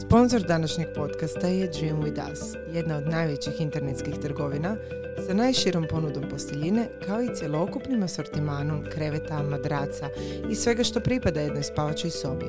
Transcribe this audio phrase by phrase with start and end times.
[0.00, 2.40] Sponzor današnjeg podcasta je Dream With Us,
[2.72, 4.76] jedna od najvećih internetskih trgovina
[5.26, 10.08] sa najširom ponudom posteljine kao i cjelokupnim asortimanom kreveta, madraca
[10.50, 12.46] i svega što pripada jednoj spavačoj sobi.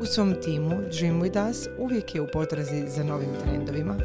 [0.00, 3.96] U svom timu Dream With Us uvijek je u potrazi za novim trendovima,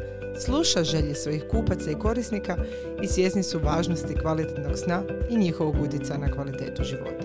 [0.44, 2.56] sluša želje svojih kupaca i korisnika
[3.02, 7.24] i svjesni su važnosti kvalitetnog sna i njihovog utjecaja na kvalitetu života.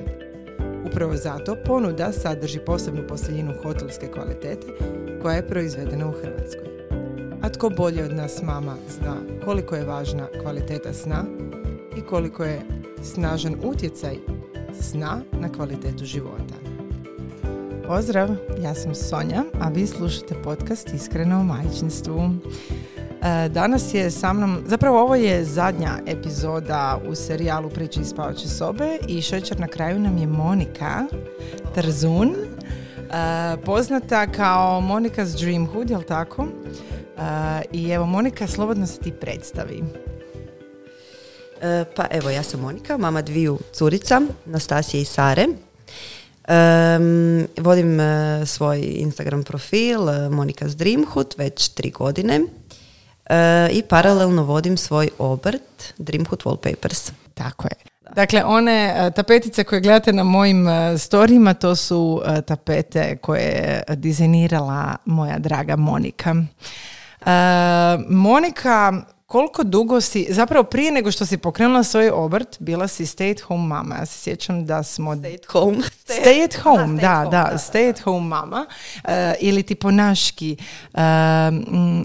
[0.86, 4.68] Upravo zato ponuda sadrži posebnu posteljinu hotelske kvalitete
[5.24, 6.68] koja je proizvedena u Hrvatskoj.
[7.42, 9.16] A tko bolje od nas mama zna
[9.46, 11.26] koliko je važna kvaliteta sna
[11.98, 12.62] i koliko je
[13.04, 14.18] snažan utjecaj
[14.82, 16.54] sna na kvalitetu života.
[17.88, 18.30] Pozdrav,
[18.62, 22.30] ja sam Sonja, a vi slušate podcast Iskreno o majčinstvu.
[23.24, 28.48] E, danas je sa mnom, zapravo ovo je zadnja epizoda u serijalu Priče iz spavače
[28.48, 31.06] sobe i šećer na kraju nam je Monika
[31.76, 32.36] Trzun,
[33.66, 36.48] poznata kao Monika's Dream Hood, jel tako?
[37.18, 39.84] E, I evo Monika, slobodno se ti predstavi.
[41.96, 45.48] Pa evo, ja sam Monika, mama dviju curica, Nastasije i Sare.
[45.48, 48.00] Um, vodim
[48.46, 52.42] svoj Instagram profil Monika's Dream Hood već tri godine
[53.72, 57.12] i paralelno vodim svoj obrt Dreamhood Wallpapers.
[57.34, 57.93] Tako je.
[58.16, 63.42] Dakle, one e, tapetice koje gledate na mojim e, storijima, to su e, tapete koje
[63.42, 66.36] je dizajnirala moja draga Monika.
[68.10, 69.04] Monika
[69.34, 73.42] koliko dugo si, zapravo prije nego što si pokrenula svoj obrt, bila si stay at
[73.42, 73.96] home mama.
[73.96, 75.16] Ja se sjećam da smo...
[75.16, 75.78] Stay at home.
[76.08, 78.66] Stay, at home, da, da, stay at home mama.
[79.04, 80.58] Uh, ili tipo naški
[80.94, 81.00] uh,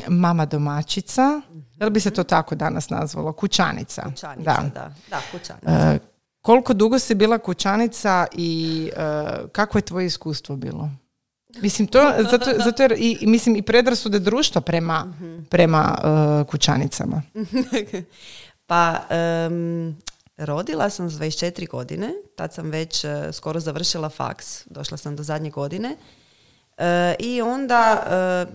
[0.09, 1.41] mama domaćica.
[1.79, 3.33] Da li bi se to tako danas nazvalo?
[3.33, 4.03] Kućanica.
[4.03, 4.95] Kućanica, da.
[5.11, 5.93] Da, kućanica.
[5.95, 6.01] Uh,
[6.41, 8.91] koliko dugo si bila kućanica i
[9.53, 10.91] kako je tvoje iskustvo bilo?
[11.63, 15.13] Mislim, to, zato, zato jer i, mislim i predrasude društva prema,
[15.51, 17.23] prema uh, kućanicama.
[18.67, 19.01] pa,
[20.37, 25.23] rodila sam s 24 godine, tad sam već uh, skoro završila faks, došla sam do
[25.23, 25.97] zadnje godine.
[26.79, 26.85] Uh,
[27.19, 28.03] I onda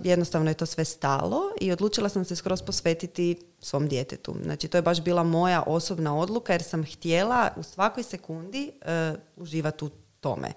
[0.03, 4.35] jednostavno je to sve stalo i odlučila sam se skroz posvetiti svom djetetu.
[4.43, 8.71] Znači to je baš bila moja osobna odluka jer sam htjela u svakoj sekundi
[9.35, 9.89] uživati u
[10.19, 10.53] tome.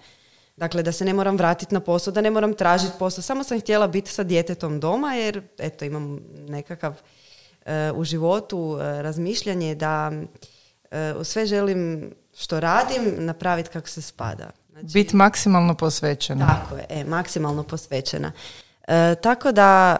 [0.57, 3.23] Dakle, da se ne moram vratiti na posao, da ne moram tražiti posao.
[3.23, 6.95] Samo sam htjela biti sa djetetom doma jer, eto, imam nekakav
[7.65, 10.13] e, u životu e, razmišljanje da
[11.25, 14.51] sve želim što radim napraviti kako se spada.
[14.81, 16.47] Znači, biti maksimalno posvećena.
[16.47, 18.33] Tako je, e, maksimalno posvećena.
[19.23, 19.97] tako da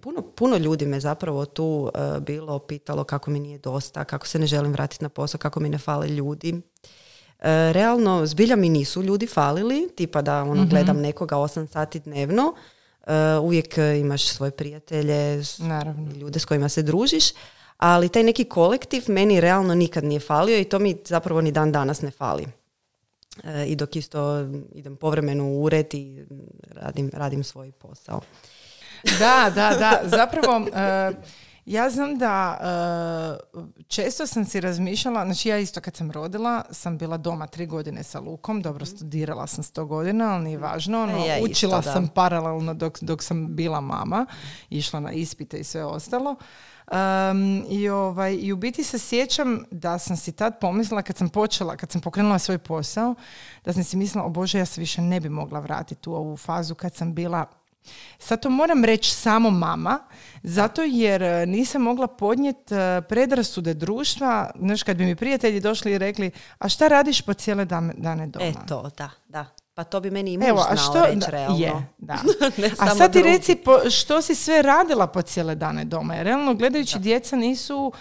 [0.00, 1.90] puno, puno ljudi me zapravo tu
[2.20, 5.68] bilo pitalo kako mi nije dosta, kako se ne želim vratiti na posao, kako mi
[5.68, 6.62] ne fale ljudi.
[7.40, 12.00] E, realno, zbilja mi nisu ljudi falili, tipa da ono, mm gledam nekoga 8 sati
[12.00, 12.54] dnevno,
[13.06, 16.12] e, uvijek imaš svoje prijatelje, Naravno.
[16.12, 17.24] ljude s kojima se družiš,
[17.76, 21.72] ali taj neki kolektiv meni realno nikad nije falio i to mi zapravo ni dan
[21.72, 22.46] danas ne fali.
[23.44, 26.24] E, I dok isto idem povremeno u ured i
[26.70, 28.20] radim, radim svoj posao.
[29.18, 30.00] Da, da, da.
[30.04, 30.66] Zapravo,
[31.66, 32.58] ja znam da
[33.52, 37.66] uh, često sam si razmišljala, znači ja isto kad sam rodila sam bila doma tri
[37.66, 38.96] godine sa Lukom, dobro mhm.
[38.96, 43.56] studirala sam sto godina, ali nije važno, ono, ja učila sam paralelno dok, dok sam
[43.56, 44.26] bila mama,
[44.70, 46.36] išla na ispite i sve ostalo.
[46.90, 51.28] Um, i, ovaj, I u biti se sjećam da sam si tad pomislila kad sam
[51.28, 53.14] počela, kad sam pokrenula svoj posao,
[53.64, 56.36] da sam si mislila, o Bože, ja se više ne bi mogla vratiti u ovu
[56.36, 57.46] fazu kad sam bila
[58.18, 59.98] Sad to moram reći samo mama,
[60.42, 64.50] zato jer e, nisam mogla podnijeti e, predrasude društva.
[64.58, 67.64] Znaš, kad bi mi prijatelji došli i rekli, a šta radiš po cijele
[67.94, 68.46] dane doma?
[68.46, 69.46] E to, da, da.
[69.80, 71.58] Pa to bi meni i muž Evo, a što, reći, realno.
[71.58, 72.18] Je, da.
[72.80, 76.14] a sad ti reci, po, što si sve radila po cijele dane doma?
[76.14, 77.92] Jer realno, gledajući, djeca nisu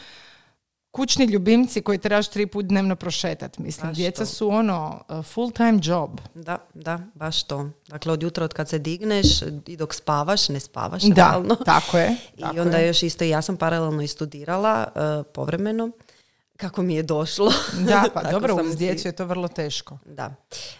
[0.91, 3.61] kućni ljubimci koji trebaš tri put dnevno prošetati.
[3.61, 6.09] Mislim, djeca su ono full time job.
[6.33, 7.69] Da, da, baš to.
[7.87, 9.27] Dakle, od jutra od kad se digneš
[9.67, 11.55] i dok spavaš, ne spavaš da, realno.
[11.55, 12.15] tako je.
[12.55, 15.91] I onda još isto ja sam paralelno i studirala uh, povremeno
[16.59, 17.51] kako mi je došlo.
[17.87, 19.97] Da, pa dobro, uz djecu je to vrlo teško.
[20.05, 20.35] Da,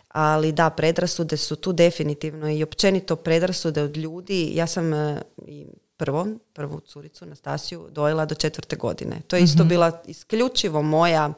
[0.08, 4.52] ali da, predrasude su tu definitivno i općenito predrasude od ljudi.
[4.54, 5.18] Ja sam uh,
[5.48, 5.68] i
[5.98, 9.22] prvo, prvu curicu Nastasiju dojela do četvrte godine.
[9.28, 9.70] To je isto mhm.
[9.70, 11.34] bila isključivo moja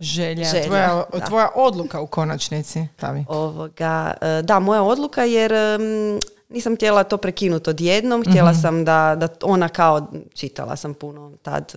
[0.00, 2.86] Želja, Želja, tvoja, tvoja odluka u konačnici.
[2.96, 3.24] Tavi.
[3.28, 6.20] Ovoga, e, da, moja odluka jer em,
[6.50, 11.74] nisam htjela to prekinuti odjednom, htjela sam da, da ona kao, čitala sam puno tad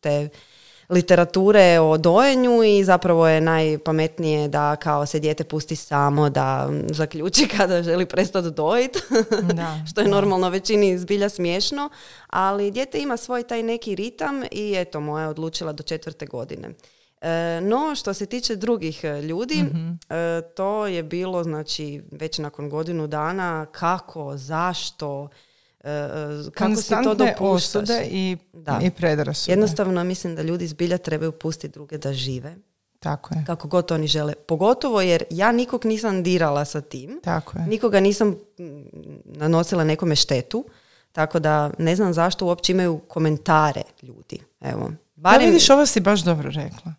[0.00, 0.28] te
[0.90, 7.48] literature o dojenju i zapravo je najpametnije da kao se dijete pusti samo da zaključi
[7.56, 8.98] kada želi prestati dojiti,
[9.54, 10.10] Da, što je da.
[10.10, 11.90] normalno većini zbilja smiješno,
[12.26, 16.68] ali dijete ima svoj taj neki ritam i eto, moja je odlučila do četvrte godine.
[17.22, 17.28] E,
[17.62, 19.90] no, što se tiče drugih e, ljudi, Mhm.
[20.08, 20.14] e,
[20.46, 25.28] to je bilo, znači, već nakon godinu dana, kako, zašto,
[26.50, 27.88] kako si to dopuštaš.
[28.04, 28.80] i, Da.
[28.82, 29.52] i predrasude.
[29.52, 32.54] Jednostavno mislim da ljudi zbilja trebaju pustiti druge da žive,
[32.98, 33.44] Tako je.
[33.46, 34.34] kako god oni žele.
[34.36, 37.66] Pogotovo jer ja nikog nisam dirala sa tim, Tako je.
[37.66, 38.36] nikoga nisam
[39.24, 40.64] nanosila nekome štetu,
[41.12, 44.38] tako da ne znam zašto uopće imaju komentare ljudi.
[44.60, 45.46] Evo, Da barem...
[45.46, 46.94] vidiš, ovo si baš dobro rekla.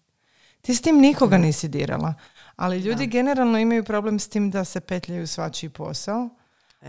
[0.61, 2.13] Ti s tim nikoga nisi dirala.
[2.55, 6.29] Ali ljudi generalno imaju problem s tim da se petljaju svačiji posao.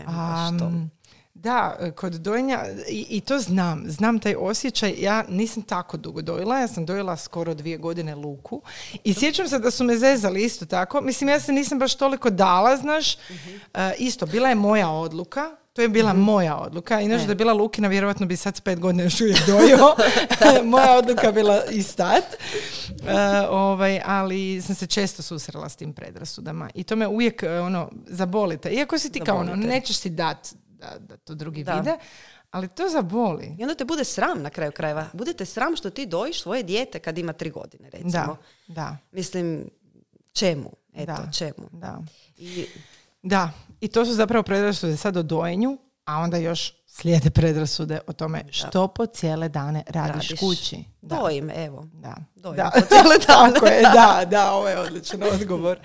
[0.05, 0.91] Am,
[1.33, 6.59] da, kod dojenja, i, i to znam, znam taj osjećaj, ja nisam tako dugo dojela,
[6.59, 8.61] ja sam dojela skoro dvije godine luku
[9.03, 12.29] i sjećam se da su me zezali isto tako, mislim ja se nisam baš toliko
[12.29, 13.17] dala, znaš,
[13.73, 17.53] E, isto, bila je moja odluka, to je bila moja odluka, inače da je bila
[17.53, 19.77] Lukina, vjerojatno bi sad s pet godina još uvijek dojio,
[20.65, 22.23] moja odluka bila i stat,
[23.07, 27.59] E, ovaj, ali sam se često susrela s tim predrasudama i to me uvijek e,
[27.59, 31.73] ono, zabolite, iako si ti kao ono, nećeš si dat da, da to drugi Da.
[31.73, 31.97] vide,
[32.51, 33.55] ali to zaboli.
[33.59, 35.05] I onda te bude sram na kraju krajeva.
[35.13, 38.09] Budete sram što ti dojiš svoje dijete kad ima tri godine, recimo.
[38.11, 38.37] Da,
[38.67, 39.69] da, Mislim,
[40.33, 40.71] čemu?
[40.93, 41.31] Eto, Da.
[41.37, 41.69] čemu?
[41.71, 41.99] da.
[42.37, 42.65] I,
[43.23, 43.51] Da,
[43.83, 48.43] i to su zapravo predrasude sad o dojenju, a onda još slijede predrasude o tome
[48.51, 50.39] što po cijele dane radiš, Radiš.
[50.39, 50.83] kući.
[51.01, 51.15] Da.
[51.15, 51.87] dojim, evo.
[51.93, 52.15] Da.
[52.35, 52.71] Dojim da.
[52.73, 53.53] po cijele dane.
[53.53, 55.79] Tako je, da, da, ovo je odličan odgovor.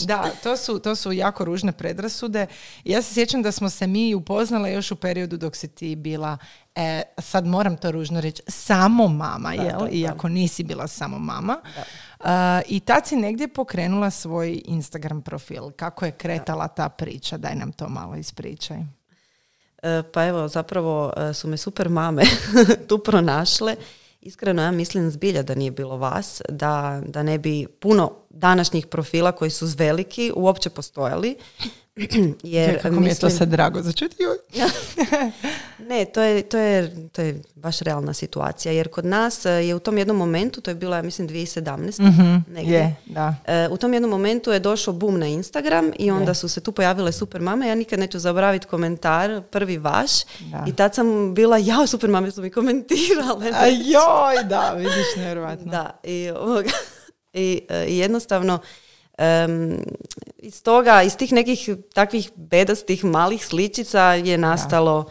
[0.00, 2.46] Da, to su, to su jako ružne predrasude.
[2.84, 6.38] Ja se sjećam da smo se mi upoznale još u periodu dok si ti bila,
[6.74, 9.78] e, sad moram to ružno reći, samo mama, jel?
[9.78, 9.88] da, da.
[9.90, 11.60] Iako nisi bila samo mama.
[12.24, 15.70] E, I tad si negdje pokrenula svoj Instagram profil.
[15.76, 17.36] Kako je kretala ta priča?
[17.36, 18.78] Daj nam to malo ispričaj.
[19.82, 22.22] E, Pa evo, zapravo e, su me super mame
[22.88, 23.76] tu pronašle.
[24.20, 29.32] Iskreno, ja mislim zbilja da nije bilo vas, da, da ne bi puno današnjih profila
[29.32, 31.36] koji su veliki uopće postojali.
[32.42, 34.16] Jer kako mi je to sad drago za čuti.
[34.22, 34.36] Joj.
[35.88, 38.72] Ne, to je, to, je, to je baš realna situacija.
[38.72, 42.40] Jer kod nas e, je u tom jednom momentu, to je bila, ja mislim, 2017.
[42.48, 42.78] negdje.
[42.78, 43.34] Je, da.
[43.46, 46.72] E, u tom jednom momentu je došao boom na Instagram i onda su se tu
[46.72, 47.68] pojavile super mame.
[47.68, 50.10] Ja nikad neću zaboraviti komentar, prvi vaš.
[50.40, 50.64] Da.
[50.66, 53.52] I tad sam bila, jao, super mame su mi komentirale.
[53.54, 55.70] A joj, da, vidiš, nevjerojatno.
[55.70, 56.70] Da, i, ovoga,
[57.32, 58.58] i, e, i jednostavno
[59.18, 59.78] em,
[60.38, 61.64] iz toga, iz tih nekih
[61.94, 65.04] takvih bedastih malih sličica je nastalo,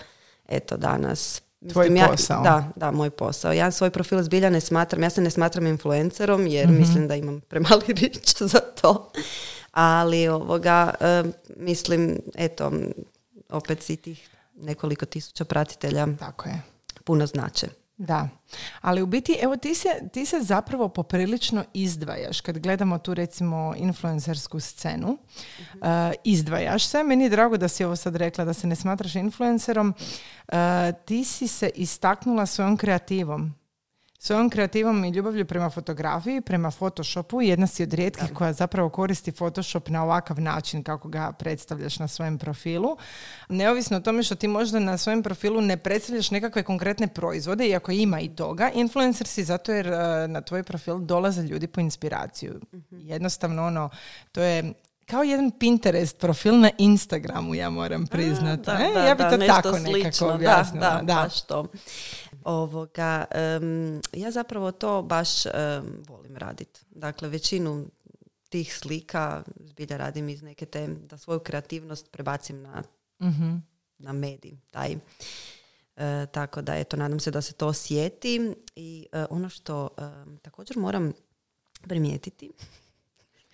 [0.48, 1.42] eto danas.
[1.64, 2.44] Tvoj ja, posao.
[2.44, 3.54] Da, da, moj posao.
[3.54, 6.78] Ja svoj profil zbilja ne smatram, ja se ne smatram influencerom jer Mhm.
[6.78, 9.12] mislim da imam premali rič za to.
[9.72, 12.72] Ali ovoga, em, mislim, eto,
[13.50, 16.62] opet si tih nekoliko tisuća pratitelja Tako je.
[17.04, 17.68] puno znače.
[17.98, 18.30] Da,
[18.82, 23.74] ali u biti, evo ti se, ti se zapravo poprilično izdvajaš kad gledamo tu recimo
[23.78, 25.18] influencersku scenu.
[25.74, 29.16] E, izdvajaš se, meni je drago da si ovo sad rekla da se ne smatraš
[29.16, 29.94] influencerom.
[30.48, 33.63] E, ti si se istaknula svojom kreativom.
[34.26, 37.42] Svojom kreativom i ljubavlju prema fotografiji, prema Photoshopu.
[37.42, 42.08] Jedna si od rijetkih koja zapravo koristi Photoshop na ovakav način kako ga predstavljaš na
[42.08, 42.98] svojem profilu.
[43.50, 47.92] Neovisno o tome što ti možda na svojem profilu ne predstavljaš nekakve konkretne proizvode, iako
[47.92, 52.60] ima i toga, influencer si zato jer e, na tvoj profil dolaze ljudi po inspiraciju.
[52.92, 53.90] Jednostavno ono,
[54.32, 54.74] to je
[55.06, 58.66] kao jedan Pinterest profil na Instagramu, ja moram priznati.
[58.66, 58.94] Da, e?
[58.94, 60.34] da, ja bi da, to nešto tako nekako slično.
[60.34, 60.90] objasnila.
[60.90, 61.66] Da, da, baš to.
[62.46, 65.52] Ovoga, em, ja zapravo to baš em,
[66.08, 66.82] volim raditi.
[66.90, 67.86] Dakle, većinu
[68.50, 72.84] tih slika zbilja radim iz neke te, da svoju kreativnost prebacim na,
[73.20, 73.56] Mhm.
[73.98, 74.96] na medij, taj.
[75.96, 78.54] E, tako da, eto, nadam se da se to osjeti.
[78.76, 81.14] I e, ono što em, također moram
[81.82, 82.52] primijetiti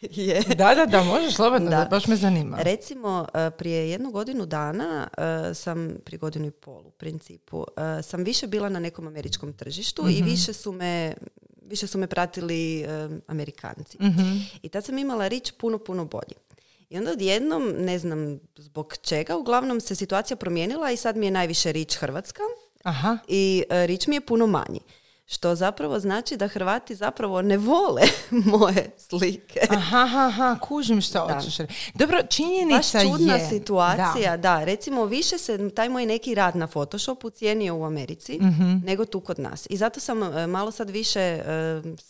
[0.11, 1.77] je Da, da, da, možeš slobodno, Da.
[1.77, 2.57] da, baš me zanima.
[2.61, 7.65] Recimo, e, prije jednu godinu dana e, sam, prije godinu i pol u principu,
[7.99, 11.13] e, sam više bila na nekom američkom tržištu i više su me
[11.61, 12.85] više su me pratili
[13.27, 13.97] Amerikanci.
[14.01, 14.37] Mhm.
[14.61, 16.35] I tad sam imala rič puno, puno bolji.
[16.89, 21.31] I onda odjednom, ne znam zbog čega, uglavnom se situacija promijenila i sad mi je
[21.31, 22.41] najviše rič Hrvatska
[22.83, 24.79] Aha, i rič mi je puno manji.
[25.31, 28.01] Što zapravo znači da Hrvati zapravo ne vole
[28.51, 29.59] moje slike.
[29.69, 31.91] Aha, aha, kužim što hoćeš reći.
[31.93, 33.49] Dobro, činjenica Baš čudna je...
[33.49, 34.63] situacija, da.
[34.63, 38.77] Recimo, više se taj moj neki rad na Photoshopu cijenio u Americi Mhm.
[38.83, 39.67] nego tu kod nas.
[39.69, 41.41] I zato sam e, malo sad više e,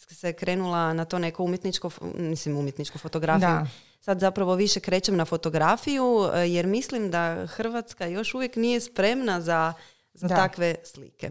[0.10, 3.48] se krenula na to neko umjetničko, mislim umjetničku fotografiju.
[3.50, 3.68] Da.
[4.02, 9.42] Sad zapravo više krećem na fotografiju e, jer mislim da Hrvatska još uvijek nije spremna
[9.42, 9.74] za,
[10.14, 10.36] za Da.
[10.36, 11.30] takve slike.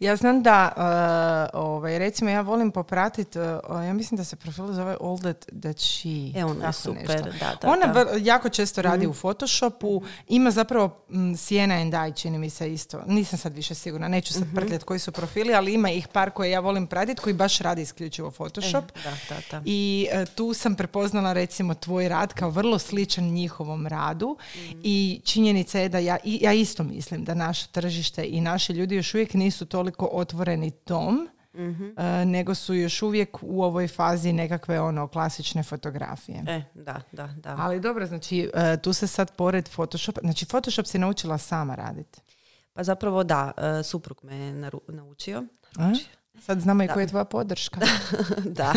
[0.00, 0.72] Ja znam da,
[1.52, 3.38] uh, ovaj, recimo ja volim popratiti,
[3.78, 6.08] ja mislim da se profil zove All That, that She.
[6.34, 7.30] E, ona je super, nešto.
[7.40, 8.06] da, da, Ona da.
[8.14, 13.02] jako često radi u Photoshopu, ima zapravo m, Sienna and I, čini mi se isto.
[13.06, 16.50] Nisam sad više sigurna, neću sad prtljati koji su profili, ali ima ih par koje
[16.50, 18.84] ja volim pratiti, koji baš radi isključivo Photoshop.
[18.86, 19.62] E, da, da, da.
[19.64, 24.36] I e, tu sam prepoznala recimo tvoj rad kao vrlo sličan njihovom radu
[24.74, 28.94] i činjenica je da ja, i- ja isto mislim da naše tržište i naši ljudi
[28.96, 31.28] još uvijek nisu toliko otvoreni tom,
[31.96, 36.42] e, nego su još uvijek u ovoj fazi nekakve ono klasične fotografije.
[36.46, 37.56] E, da, da, da.
[37.58, 42.20] Ali dobro, znači e, tu se sad pored Photoshopa, znači Photoshop si naučila sama raditi.
[42.72, 45.44] Pa zapravo da, e, suprug me je naru- naučio.
[45.78, 45.92] A?
[46.40, 47.80] Sad znamo i koja je tvoja podrška.
[48.58, 48.72] da.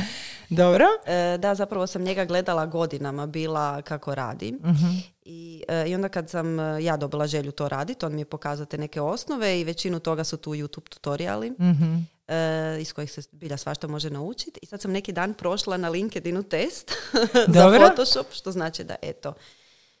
[0.60, 0.84] dobro?
[1.06, 4.58] E, da, zapravo sam njega gledala godinama, bila kako radi.
[5.24, 8.24] I, e, I onda kad sam e, ja dobila želju to raditi, on mi je
[8.24, 11.50] pokazao te neke osnove i većinu toga su tu YouTube tutoriali.
[11.50, 11.94] Mhm.
[12.28, 14.60] e, iz kojih se bilja svašta može naučiti.
[14.62, 16.92] I sad sam neki dan prošla na LinkedInu test
[17.54, 17.78] za.
[17.78, 19.34] Photoshop, što znači da eto,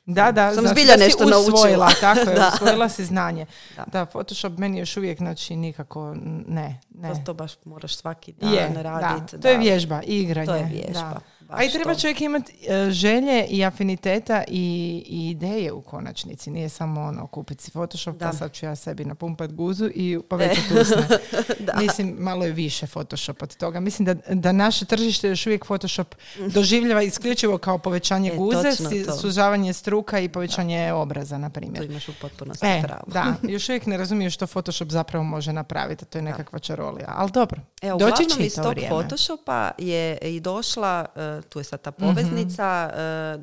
[0.06, 2.14] Da, da, Sam znači zbilja da si nešto usvojila, naučila.
[2.14, 2.50] tako je, Da.
[2.54, 3.46] usvojila si znanje.
[3.76, 3.84] Da.
[3.92, 4.06] Da.
[4.06, 6.14] Photoshop meni još uvijek, znači, nikako,
[6.46, 7.24] ne, to, ne.
[7.24, 9.36] to baš moraš svaki dan raditi.
[9.36, 10.46] da, to je vježba, igranje.
[10.46, 11.20] To je vježba,
[11.54, 12.00] A i treba to.
[12.00, 14.60] čovjek imati e, želje i afiniteta i,
[15.06, 16.50] i ideje u konačnici.
[16.50, 18.26] Nije samo ono, kupiti si Photoshop, Da.
[18.26, 21.08] pa sad ću ja sebi napumpat guzu i povećati usne.
[21.80, 23.80] Mislim, malo je više Photoshop od toga.
[23.80, 26.14] Mislim da, da naše tržište još uvijek Photoshop
[26.46, 29.12] doživljava isključivo kao povećanje E, guze, si- to.
[29.12, 31.84] sužavanje struka i povećanje obraza, na primjer.
[31.84, 33.02] imaš u potpunosti E, pravo.
[33.06, 37.06] da, još uvijek ne razumiju što Photoshop zapravo može napraviti, a to je nekakva čarolija.
[37.08, 37.60] Ali dobro,
[37.98, 38.74] doći će i iz to tog.
[38.88, 42.90] Photoshopa je i došla, e, tu je sad ta poveznica,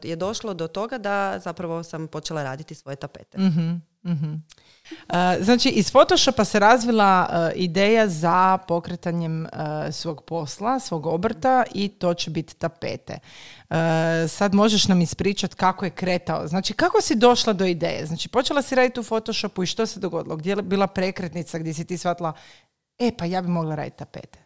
[0.04, 3.38] e, je došlo do toga da zapravo sam počela raditi svoje tapete.
[3.38, 3.72] Mhm,
[4.04, 4.34] mhm.
[4.92, 9.50] Uh, znači, iz Photoshopa se razvila uh, ideja za pokretanjem uh,
[9.92, 13.20] svog posla, svog obrta i to će biti tapete.
[13.70, 13.76] Uh,
[14.28, 16.48] sad možeš nam ispričati kako je kretao.
[16.48, 18.06] Znači, kako si došla do ideje?
[18.06, 20.36] Znači, počela si raditi u Photoshopu i što se dogodilo?
[20.36, 22.34] Gdje je bila prekretnica gdje si ti shvatila
[23.00, 24.40] e, pa ja bi mogla raditi tapete?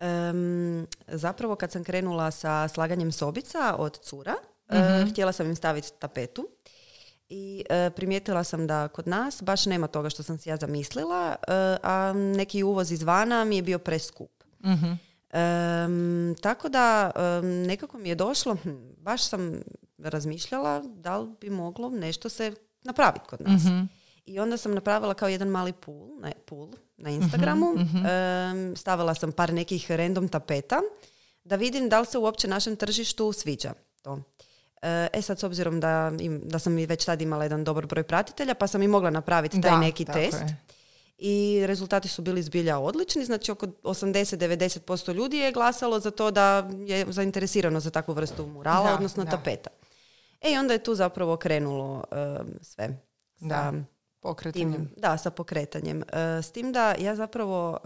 [0.00, 4.34] Em, zapravo kad sam krenula sa slaganjem sobica od cura,
[4.68, 6.48] e, htjela sam im staviti tapetu
[7.28, 11.36] i e, primijetila sam da kod nas baš nema toga što sam si ja zamislila,
[11.48, 14.30] e, a neki uvoz izvana mi je bio preskup.
[14.64, 14.92] Mhm.
[15.30, 19.60] Em, tako da em, nekako mi je došlo, hm, baš sam
[19.98, 23.64] razmišljala da li bi moglo nešto se napraviti kod nas.
[23.64, 23.80] Mhm.
[24.24, 27.74] I onda sam napravila kao jedan mali pool, ne, pool na Instagramu.
[27.74, 30.80] Mhm, Em, stavila sam par nekih random tapeta
[31.44, 33.72] da vidim da li se uopće našem tržištu sviđa
[34.02, 34.18] to.
[34.82, 37.86] E, E sad, s obzirom da, im, da sam i već tad imala jedan dobar
[37.86, 40.40] broj pratitelja, pa sam i mogla napraviti taj Da, neki test.
[40.40, 40.56] je.
[41.18, 46.68] I rezultati su bili zbilja odlični, znači oko 80-90% ljudi je glasalo za to da
[46.78, 49.30] je zainteresirano za takvu vrstu murala, Da, odnosno da.
[49.30, 49.70] tapeta.
[50.40, 52.18] E i onda je tu zapravo krenulo em,
[52.62, 52.88] sve.
[53.40, 53.72] Sa Da,
[54.34, 54.90] tim, pokretanjem.
[54.96, 56.02] da, sa pokretanjem.
[56.02, 57.78] E, s tim da ja zapravo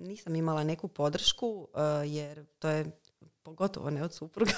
[0.00, 2.86] nisam imala neku podršku, e, jer to je
[3.42, 4.52] pogotovo ne od supruga,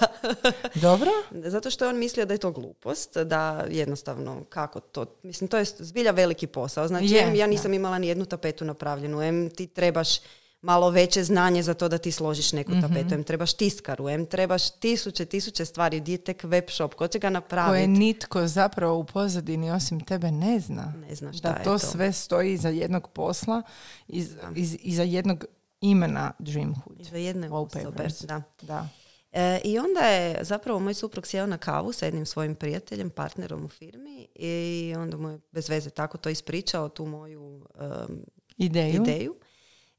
[0.82, 1.10] Dobro?
[1.30, 5.56] zato što je on mislio da je to glupost, da jednostavno kako to, mislim to
[5.56, 7.50] je zbilja veliki posao, znači Je, em, ja da.
[7.50, 10.18] nisam imala ni jednu tapetu napravljenu, em ti trebaš
[10.64, 12.80] malo veće znanje za to da ti složiš neku Mhm.
[12.80, 17.06] tapetu, em trebaš tiskaru, em trebaš tisuće, tisuće stvari, gdje je tek web shop, ko
[17.06, 17.88] će ga Koje napraviti?
[17.88, 20.94] nitko zapravo u pozadini osim tebe ne zna.
[21.00, 21.78] Ne zna šta da je to, to.
[21.80, 23.62] sve stoji iza jednog posla,
[24.08, 25.44] iz, iz, iza jednog
[25.80, 26.96] imena Dreamhood.
[27.02, 27.90] Za jedne osobe,
[28.22, 28.42] da.
[28.62, 28.88] Da.
[29.32, 33.64] E, I onda je zapravo moj suprug sjeo na kavu sa jednim svojim prijateljem, partnerom
[33.64, 38.24] u firmi i onda mu je bez veze tako to ispričao, tu moju em,
[38.56, 39.02] Ideju.
[39.02, 39.34] ideju.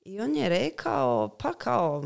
[0.05, 2.03] I on je rekao, pa kao,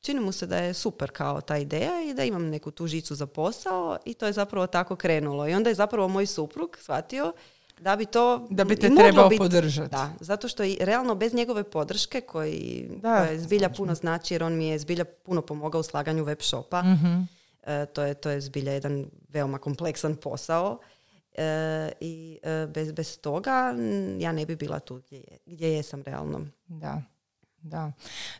[0.00, 3.14] čini mu se da je super kao ta ideja i da imam neku tu žicu
[3.14, 5.48] za posao i to je zapravo tako krenulo.
[5.48, 7.32] I onda je zapravo moj suprug shvatio
[7.80, 9.90] da bi to Da bi te trebao biti- podržati.
[9.90, 14.34] Da, zato što i realno bez njegove podrške koji, Da, koja je zbilja puno znači
[14.34, 16.82] jer on mi je zbilja puno pomogao u slaganju web shopa.
[16.82, 17.20] Mhm.
[17.62, 20.78] E, to, je, to je zbilja jedan veoma kompleksan posao.
[21.38, 23.74] E, I e, bez, bez toga
[24.18, 26.46] ja ne bi bila tu gdje, je, gdje jesam realno.
[26.66, 27.02] Da.
[27.68, 27.92] Da,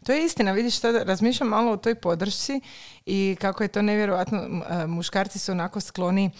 [0.04, 0.52] to je istina.
[0.52, 2.60] Vidiš, sad razmišljam malo o toj podršci
[3.06, 4.38] i kako je to nevjerojatno.
[4.38, 6.30] E, muškarci su onako skloni,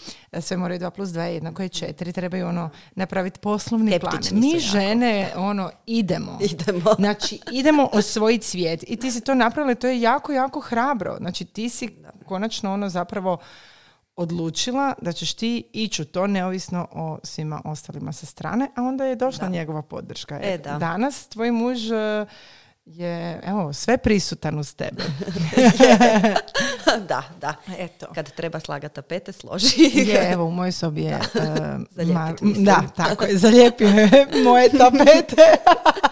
[0.41, 4.19] sve moraju 2 plus 2 jednako je 4, trebaju ono napraviti poslovni plan.
[4.31, 6.39] Mi žene ono idemo.
[6.41, 6.95] Idemo.
[6.99, 11.17] Znači idemo osvojiti svijet i ti si to napravila to je jako, jako hrabro.
[11.17, 11.89] Znači ti si
[12.25, 13.37] konačno ono zapravo
[14.17, 19.05] odlučila da ćeš ti ići u to neovisno o svima ostalima sa strane, a onda
[19.05, 20.39] je došla njegova podrška.
[20.43, 20.77] E, da.
[20.77, 22.25] Danas tvoj muž e,
[22.85, 25.03] je evo, sve prisutan uz tebe.
[27.09, 27.53] da, da.
[27.77, 28.05] Eto.
[28.15, 29.91] Kad treba slagati tapete, složi.
[29.93, 31.19] je, evo, u mojoj sobi je...
[31.37, 35.41] Uh, da, tako je, zalijepio je moje tapete.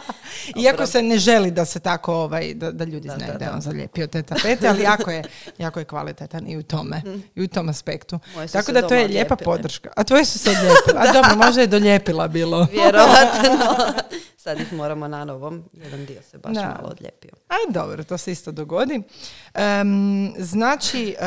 [0.55, 3.51] Iako se ne želi da se tako, ovaj, da, da ljudi znaju da, da, je
[3.51, 5.23] on zalijepio te tapete, ali jako je,
[5.57, 7.19] jako je kvalitetan i u tome, mhm.
[7.35, 8.19] i u tom aspektu.
[8.51, 9.89] Tako da to je lijepa podrška.
[9.95, 11.01] A tvoje su se odlijepile.
[11.09, 12.67] A dobro, možda je doljepila bilo.
[12.71, 13.65] Vjerovatno.
[14.37, 15.63] Sad ih moramo na novom.
[15.73, 16.61] Jedan dio se baš da.
[16.61, 17.31] malo odlijepio.
[17.47, 19.01] Aj, dobro, to se isto dogodi.
[20.37, 21.23] znači, uh,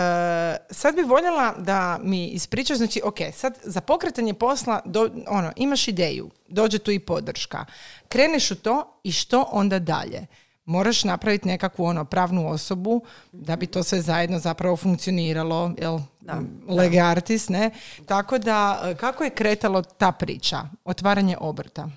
[0.70, 5.88] sad bi voljela da mi ispričaš, znači, ok, sad za pokretanje posla, do, ono, imaš
[5.88, 7.64] ideju, dođe tu i podrška.
[8.08, 10.26] Kreneš u to i što onda dalje?
[10.64, 15.98] Moraš napraviti nekakvu ono pravnu osobu da bi to sve zajedno zapravo funkcioniralo, jel?
[16.20, 17.70] Da, lege artis, ne?
[18.06, 21.88] Tako da, e, kako je kretalo ta priča, otvaranje obrta?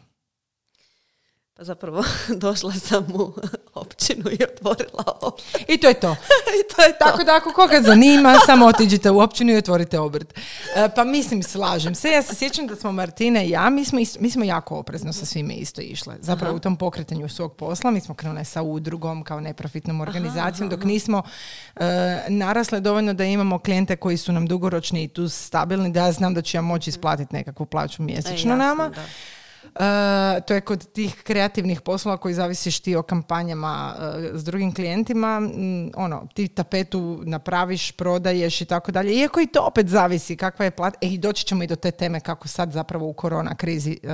[1.63, 2.03] Zapravo
[2.43, 3.33] došla sam u
[3.73, 5.43] općinu i otvorila obrt.
[5.67, 6.11] I to je to.
[6.59, 7.23] I to je Tako to.
[7.23, 10.39] da ako koga zanima, samo otiđite u općinu i otvorite obrt.
[10.75, 12.09] E, pa mislim, slažem se.
[12.09, 15.25] Ja se sjećam da smo Martina i ja, mi smo, mi smo jako oprezno sa
[15.25, 16.15] svime isto išle.
[16.19, 20.83] Zapravo u tom pokretanju svog posla, mi smo krenule sa udrugom kao neprofitnom organizacijom, dok
[20.83, 21.23] nismo
[21.75, 21.83] e,
[22.29, 26.33] narasle dovoljno da imamo klijente koji su nam dugoročni i tu stabilni, da ja znam
[26.33, 28.89] da ću ja moći isplatiti nekakvu plaću mjesečno e, nama.
[28.89, 29.01] Da.
[29.63, 34.75] Uh, to je kod tih kreativnih poslova koji zavisiš ti o kampanjama uh, s drugim
[34.75, 39.13] klijentima, mm, ono, ti tapetu napraviš, prodaješ i tako dalje.
[39.13, 40.93] Iako i to opet zavisi kakva je plat.
[41.01, 44.09] E, i doći ćemo i do te teme kako sad zapravo u korona krizi uh,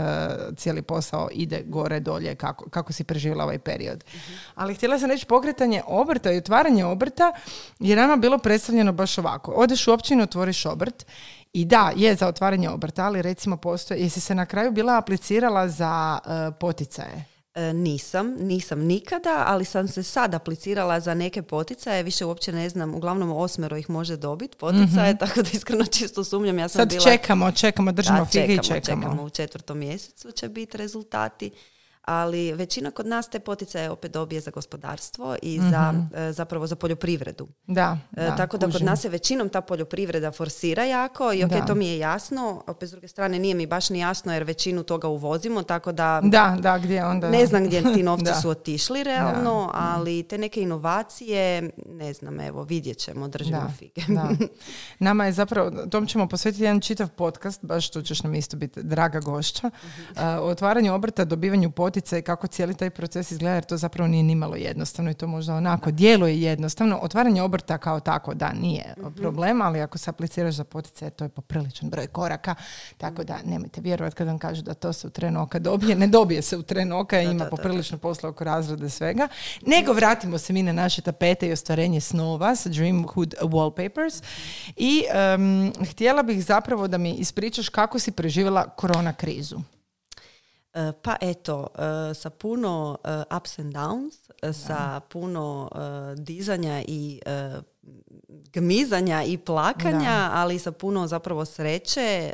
[0.55, 4.03] cijeli posao ide gore, dolje, kako, kako si preživjela ovaj period.
[4.07, 4.33] Mhm.
[4.55, 7.31] Ali htjela sam reći pokretanje obrta i otvaranje obrta
[7.79, 9.51] je nama bilo predstavljeno baš ovako.
[9.51, 11.05] Odeš u općinu, otvoriš obrt
[11.53, 15.67] i da, je za otvaranje obrta, ali recimo postoje, jesi se na kraju bila aplicirala
[15.67, 17.25] za uh, poticaje?
[17.57, 22.69] E, nisam, nisam nikada, ali sam se sad aplicirala za neke poticaje, više uopće ne
[22.69, 26.59] znam, uglavnom osmero ih može dobiti poticaje, mm tako da iskreno čisto sumnjam.
[26.59, 27.03] Ja sam sad bila...
[27.03, 29.01] čekamo, čekamo, držimo fige i čekamo.
[29.01, 31.51] Čekamo u četvrtom mjesecu će biti rezultati
[32.07, 36.15] ali većina kod nas te poticaje opet dobije za gospodarstvo i za, mhm.
[36.15, 37.47] e, zapravo za poljoprivredu.
[37.67, 41.51] Da, e, da Tako da kod nas se većinom ta poljoprivreda forsira jako i ok,
[41.67, 44.83] to mi je jasno, opet s druge strane nije mi baš ni jasno jer većinu
[44.83, 47.29] toga uvozimo, tako da, da, da gdje onda...
[47.29, 52.63] ne znam gdje ti novci su otišli realno, ali te neke inovacije, ne znam, evo,
[52.63, 54.01] vidjet ćemo, držimo fige.
[54.07, 54.29] Da.
[55.07, 58.83] Nama je zapravo, tom ćemo posvetiti jedan čitav podcast, baš tu ćeš nam isto biti
[58.83, 63.63] draga gošća, uh, o otvaranju obrta, dobivanju poticaja i kako cijeli taj proces izgleda jer
[63.63, 66.99] to zapravo nije nimalo jednostavno i to možda onako djeluje jednostavno.
[67.01, 71.23] Otvaranje obrta kao tako da nije mm problem, ali ako se apliciraš za poticaje to
[71.23, 72.55] je popriličan broj koraka,
[72.97, 76.07] tako da nemojte vjerovati kad vam kažu da to se u tren oka dobije, ne
[76.07, 79.27] dobije se u tren oka, ima poprilično posla oko razrade svega,
[79.65, 84.23] nego vratimo se mi na naše tapete i ostvarenje snova sa Dreamhood Wallpapers.
[84.75, 85.03] I
[85.91, 89.59] htjela bih zapravo da mi ispričaš kako si preživjela korona krizu.
[90.77, 95.69] E, pa eto, e, sa puno e, ups and downs, sa puno
[96.15, 97.19] dizanja i
[98.53, 102.33] gmizanja i plakanja, ali sa puno zapravo sreće.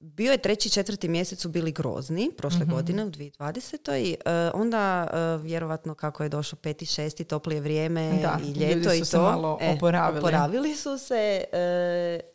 [0.00, 2.70] Bio je treći, četvrti mjesec su bili grozni prošle mhm.
[2.70, 4.16] godine u 2020.
[4.54, 5.08] onda
[5.42, 9.04] vjerovatno kako je došlo peti, šesti, toplije vrijeme i ljeto i to.
[9.04, 10.18] Se malo oporavili.
[10.18, 11.44] oporavili su se,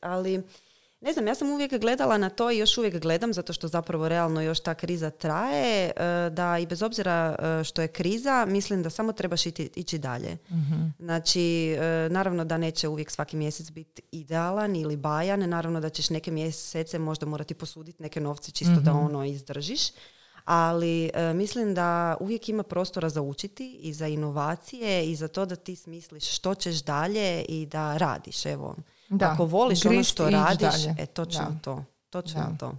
[0.02, 0.44] ali
[1.02, 4.10] ne znam, ja sam uvijek gledala na to i još uvijek gledam zato što zapravo
[4.10, 8.84] realno još ta kriza traje, e, da i bez obzira e, što je kriza, mislim
[8.84, 10.38] da samo trebaš iti, ići dalje.
[10.50, 15.90] mm Znači, e, naravno da neće uvijek svaki mjesec biti idealan ili bajan, naravno da
[15.90, 19.06] ćeš neke mjesece možda morati posuditi neke novce čisto da mhm.
[19.06, 19.82] ono izdržiš,
[20.46, 25.56] ali mislim da uvijek ima prostora za učiti i za inovacije i za to da
[25.56, 28.76] ti smisliš što ćeš dalje i da radiš, evo.
[29.10, 29.32] Da.
[29.32, 31.84] Ako voliš ono što radiš, e, točno to.
[32.10, 32.76] Točno to.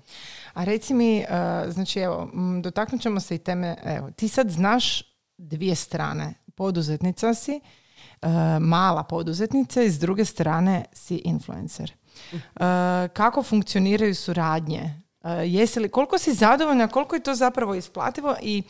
[0.55, 2.31] A reci mi, uh, znači evo,
[2.62, 5.03] dotaknut ćemo se i teme, evo, ti sad znaš
[5.38, 6.35] dvije strane.
[6.55, 7.61] Poduzetnica si,
[8.23, 8.29] uh,
[8.61, 11.93] mala poduzetnica i s druge strane si influencer.
[12.33, 12.61] Uh,
[13.12, 15.01] kako funkcioniraju suradnje?
[15.47, 18.62] jesi li, koliko si zadovoljna, koliko je to zapravo isplativo i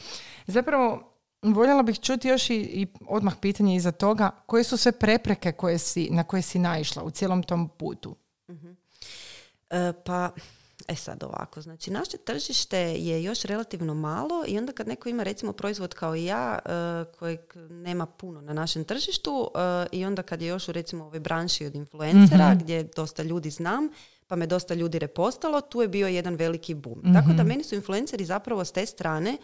[0.46, 1.09] zapravo
[1.42, 5.78] voljela bih čuti još i, i odmah pitanje iza toga, koje su sve prepreke koje
[5.78, 8.16] si, na koje si naišla u cijelom tom putu?
[9.70, 10.30] E, pa,
[10.88, 15.22] e sad ovako, znači naše tržište je još relativno malo i onda kad neko ima
[15.22, 16.70] recimo proizvod kao i ja e,
[17.18, 21.20] kojeg nema puno na našem tržištu e, i onda kad je još u recimo ovoj
[21.20, 23.88] branši od influencera gdje dosta ljudi znam,
[24.26, 27.02] pa me dosta ljudi repostalo, tu je bio jedan veliki boom.
[27.14, 29.36] Tako da meni su influenceri zapravo s te strane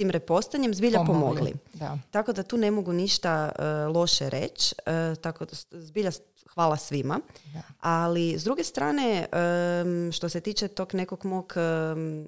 [0.00, 1.54] tim repostanjem zbilja Pomogli, pomogli.
[1.72, 1.98] da.
[2.10, 4.74] Tako da tu ne mogu ništa e, loše reći.
[4.86, 6.10] E, tako da zbilja
[6.54, 7.20] hvala svima.
[7.54, 7.62] Da.
[7.80, 12.26] Ali s druge strane, em, što se tiče tog nekog mog em,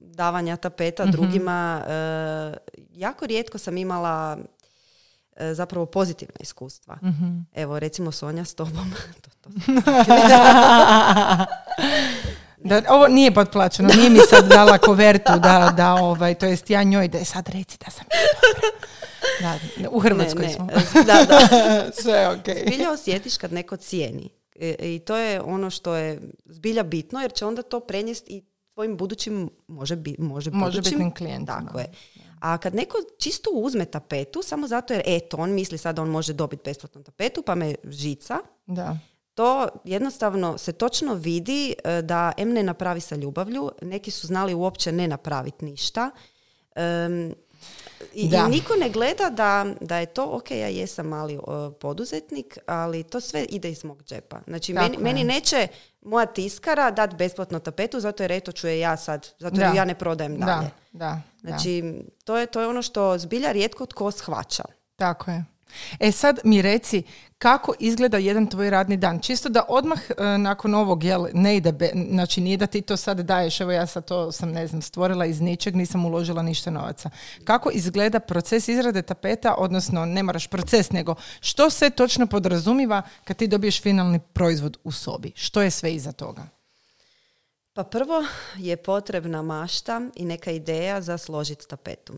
[0.00, 2.54] davanja tapeta drugima, e,
[2.92, 4.38] jako rijetko sam imala
[5.52, 6.98] zapravo pozitivna iskustva.
[7.54, 8.92] Evo, recimo Sonja s tobom.
[9.22, 9.50] to, to.
[12.64, 16.82] Da, ovo nije potplaćeno, nije mi sad dala kovertu da, da ovaj, to jest ja
[16.82, 18.04] njoj da je sad reci da sam.
[19.40, 19.58] Da,
[19.90, 20.66] u Hrvatskoj Ne, ne, smo.
[21.06, 21.48] Da, da.
[22.02, 22.64] Sve okej.
[22.66, 24.30] Zbilja osjetiš kad neko cijeni.
[24.60, 28.44] E, I to je ono što je zbilja bitno, jer će onda to prenijesti i
[28.74, 31.60] tvojim budućim, može, bi, može, Može budućim, klijentima.
[31.60, 31.86] Tako je.
[32.40, 36.10] A kad neko čisto uzme tapetu, samo zato jer eto, on misli sad da on
[36.10, 38.98] može dobiti besplatnu tapetu, pa me žica, Da.
[39.34, 44.54] To jednostavno se točno vidi e, da M ne napravi sa ljubavlju, neki su znali
[44.54, 46.10] uopće ne napraviti ništa.
[46.74, 47.34] Em,
[48.14, 48.46] i, Da.
[48.48, 53.02] I niko ne gleda da, da je to, ok, ja jesam mali o, poduzetnik, ali
[53.02, 54.40] to sve ide iz mog džepa.
[54.46, 55.68] Znači, meni, meni neće
[56.02, 59.76] moja tiskara dati besplatno tapetu, zato jer eto ću je ja sad, zato jer Da.
[59.76, 60.70] ja ne prodajem dalje.
[60.92, 61.48] Da, da, da.
[61.48, 61.94] Znači,
[62.24, 64.64] to je, to je ono što zbilja rijetko tko shvaća.
[64.96, 65.44] Tako je.
[66.00, 67.02] E sad mi reci
[67.38, 69.20] kako izgleda jedan tvoj radni dan.
[69.20, 72.96] Čisto da odmah e, nakon ovog jel, ne ide, be, znači nije da ti to
[72.96, 76.70] sad daješ, evo ja sad to sam ne znam stvorila iz ničeg, nisam uložila ništa
[76.70, 77.10] novaca.
[77.44, 83.36] Kako izgleda proces izrade tapeta, odnosno ne moraš proces, nego što se točno podrazumiva kad
[83.36, 85.32] ti dobiješ finalni proizvod u sobi?
[85.34, 86.48] Što je sve iza toga?
[87.72, 88.24] Pa prvo
[88.56, 92.14] je potrebna mašta i neka ideja za složiti tapetu.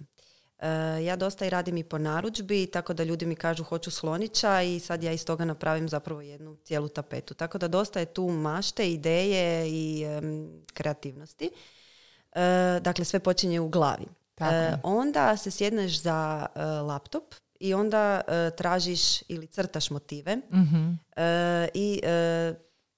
[0.58, 0.68] E,
[1.00, 4.80] ja dosta i radim i po narudžbi, tako da ljudi mi kažu hoću slonića i
[4.80, 7.34] sad ja iz toga napravim zapravo jednu cijelu tapetu.
[7.34, 10.04] Tako da dosta je tu mašte, ideje i
[10.66, 11.50] kreativnosti.
[12.32, 12.40] E,
[12.80, 14.06] dakle, sve počinje u glavi.
[14.34, 14.80] Tako E, je.
[14.82, 16.46] onda se sjedneš za
[16.82, 20.90] laptop i onda tražiš ili crtaš motive Mhm.
[21.16, 22.00] E, i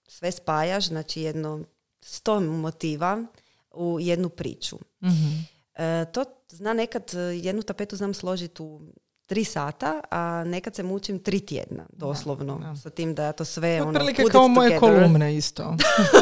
[0.08, 1.64] sve spajaš, znači jedno
[2.00, 3.24] sto motiva
[3.70, 4.78] u jednu priču.
[5.02, 5.28] Mhm.
[5.74, 8.80] E, to zna nekad, e, jednu tapetu znam složiti u
[9.26, 12.76] tri sata, a nekad se mučim tri tjedna, doslovno, da.
[12.76, 14.98] sa tim da ja to sve ono, Otprilike it kao moje together.
[15.00, 15.76] kolumne isto.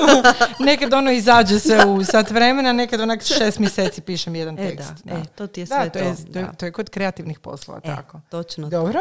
[0.60, 4.92] nekad ono izađe se u sat vremena, nekad onak šest mjeseci pišem jedan E, tekst.
[5.04, 6.52] da, e, to ti je Da, sve to, je, to, to, je, da.
[6.52, 8.20] to je kod kreativnih poslova, E, tako.
[8.30, 8.70] točno to.
[8.70, 9.00] Dobro?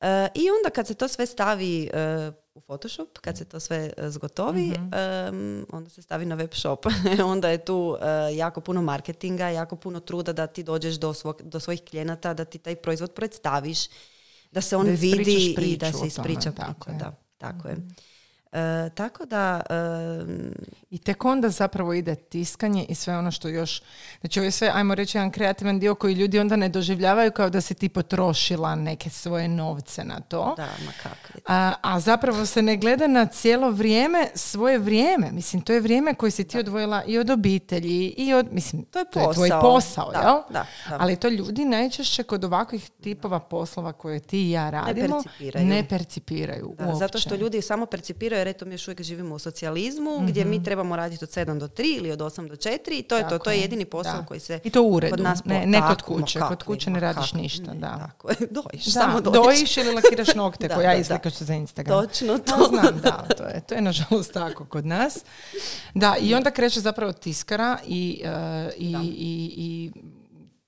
[0.00, 3.90] E, I onda kad se to sve stavi e, u Photoshop, kad se to sve
[3.96, 6.86] e, zgotovi, em, onda se stavi na web shop.
[7.32, 11.42] onda je tu e, jako puno marketinga, jako puno truda da ti dođeš do, svog,
[11.42, 13.78] do svojih klijenata, da ti taj proizvod predstaviš,
[14.50, 16.90] da se on Da vidi i da se tome, ispriča tako priča.
[16.90, 16.98] je.
[16.98, 17.76] Da, tako je.
[18.52, 18.58] E,
[18.90, 20.52] tako da, em,
[20.90, 23.82] I tek onda zapravo ide tiskanje i sve ono što još...
[24.20, 27.50] Znači ovo je sve, ajmo reći, jedan kreativan dio koji ljudi onda ne doživljavaju kao
[27.50, 30.54] da si ti potrošila neke svoje novce na to.
[30.56, 31.40] da, ma kakvi.
[31.46, 35.32] A, a zapravo se ne gleda na cijelo vrijeme svoje vrijeme.
[35.32, 38.98] Mislim, to je vrijeme koje si ti odvojila i od obitelji i od, mislim, To
[38.98, 39.60] je tvoj posao.
[39.62, 40.36] posao, Da, jel?
[40.50, 40.96] da, da.
[41.00, 45.66] Ali to ljudi najčešće kod ovakvih tipova poslova koje ti i ja radimo percipiraju.
[45.66, 46.98] ne percipiraju Da, uopće.
[46.98, 50.64] zato što ljudi samo percipiraju jer eto mi još uvijek živimo u socijalizmu gdje mi
[50.64, 53.28] trebamo raditi od 7 do 3 ili od 8 do 4 i to je to.
[53.28, 54.24] Tako To je je, jedini posao da.
[54.24, 56.40] koji se I to u uredu, kod nas ne- ne kod kuće.
[56.40, 57.96] Kod kuće ne radiš kakvi, ništa, ne, da.
[57.98, 59.44] Tako je, dojiš, Da, samo dojiš.
[59.44, 61.04] dojiš ili lakiraš nokte, Da, ko ja da, i da.
[61.04, 62.00] slikaš se za Instagram.
[62.00, 62.52] Točno to.
[62.54, 65.18] Ja znam, da, to je, to je nažalost tako kod nas.
[65.94, 68.30] Da, i onda kreće zapravo tiskara i, e,
[68.78, 69.90] i, i, i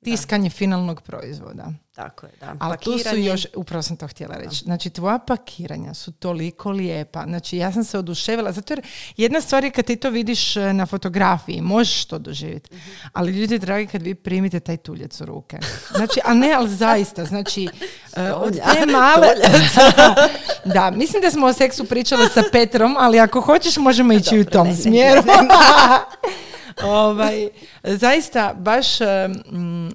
[0.05, 1.67] tiskanje finalnog proizvoda.
[1.95, 2.55] Tako je, da.
[2.59, 7.25] Ali tu su još, upravo sam to htjela reći, znači tvoja pakiranja su toliko lijepa,
[7.27, 8.83] znači ja sam se oduševila, zato jer
[9.17, 12.91] jedna stvar je kad ti to vidiš e, na fotografiji, možeš to doživjeti, Mhm.
[13.13, 15.59] ali ljudi dragi kad vi primite taj tuljec u ruke,
[15.97, 17.69] znači, a ne, ali zaista, znači,
[18.17, 19.29] e, od te male,
[20.75, 24.45] da, mislim da smo o seksu pričali sa Petrom, ali ako hoćeš možemo ići u
[24.45, 25.23] Dobro, tom ne, ne, smjeru.
[26.85, 27.49] Ovaj,
[27.85, 29.93] zaista baš um,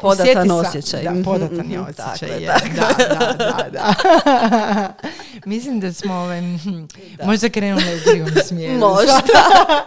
[0.00, 1.02] Podatan osjećaj.
[1.02, 2.28] Da, podatan je osjećaj.
[2.28, 4.92] tako je, tako Da, da, da, da.
[5.50, 6.84] Mislim da smo ovaj, hm,
[7.24, 8.78] možda krenuli u krivom smjeru.
[8.78, 9.20] Možda.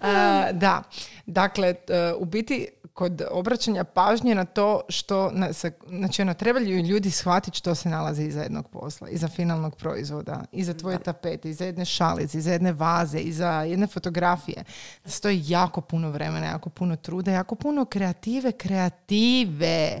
[0.00, 0.82] A, da,
[1.26, 1.74] dakle,
[2.18, 7.58] u biti kod obraćanja pažnje na to što, na, se, znači ono, trebaju ljudi shvatiti
[7.58, 12.38] što se nalazi iza jednog posla, iza finalnog proizvoda, iza tvoje tapete, iza jedne šalice,
[12.38, 14.64] iza jedne vaze, iza jedne fotografije.
[15.04, 20.00] Stoji jako puno vremena, jako puno truda, jako puno kreative, kreative.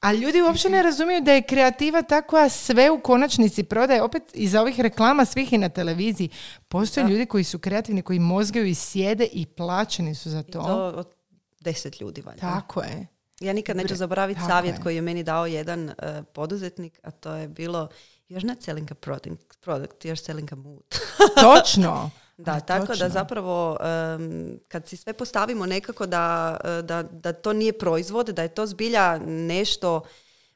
[0.00, 4.02] A ljudi uopće ne razumiju da je kreativa ta koja sve u konačnici prodaje.
[4.02, 6.28] Opet iza ovih reklama svih i na televiziji.
[6.68, 10.60] Postoje ljudi koji su kreativni, koji mozgaju i sjede i plaćeni su za to.
[10.60, 11.23] I to od
[11.64, 12.40] deset ljudi valjda.
[12.40, 13.06] Tako je.
[13.40, 14.82] Ja nikad neću zaboraviti tako savjet je.
[14.82, 17.88] koji je meni dao jedan eh, poduzetnik, a to je bilo
[18.28, 20.82] you're not selling a product, product you're selling a mood.
[21.42, 22.10] Točno.
[22.36, 23.04] Da, A, tako točno.
[23.04, 28.26] da zapravo em, kad si sve postavimo nekako da, e, da, da to nije proizvod,
[28.26, 30.02] da je to zbilja nešto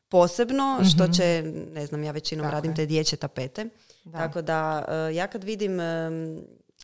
[0.09, 1.43] posebno što će,
[1.73, 2.51] ne znam, ja većinom Mhm.
[2.51, 2.75] Tako radim je.
[2.75, 3.69] te dječje tapete.
[4.05, 4.19] Da.
[4.19, 6.37] Tako da e, ja kad vidim em,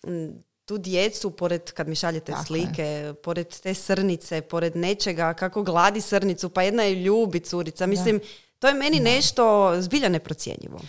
[0.07, 2.47] m, tu djecu, pored kad mi šaljete Tako je.
[2.47, 7.87] slike, pored te srnice, pored nečega, kako gladi srnicu, pa jedna je ljubi curica.
[7.87, 8.21] Mislim,
[8.59, 10.81] to je meni nešto zbilja neprocjenjivo.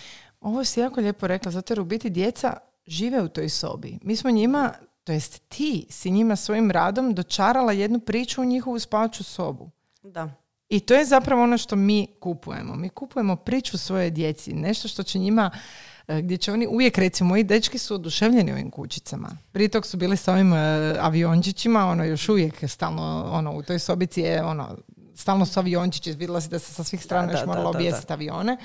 [0.41, 2.57] Ovo si jako lijepo rekla, zato jer u biti djeca
[2.87, 3.99] žive u toj sobi.
[4.03, 8.79] Mi smo njima, to jest ti si njima svojim radom dočarala jednu priču u njihovu
[8.79, 9.69] spavaču sobu.
[10.03, 10.31] Da.
[10.69, 12.75] I to je zapravo ono što mi kupujemo.
[12.75, 15.51] Mi kupujemo priču svoje djeci, nešto što će njima
[16.07, 19.29] gdje će oni uvijek, recimo, moji dečki su oduševljeni ovim kućicama.
[19.51, 23.79] Prije tog su bili sa ovim e, aviončićima, ono još uvijek stalno, ono, u toj
[23.79, 24.77] sobici je, ono,
[25.15, 27.77] stalno su aviončići, vidjela si da se sa svih strana Da, još da, moralo da,
[27.77, 28.57] objesiti avione.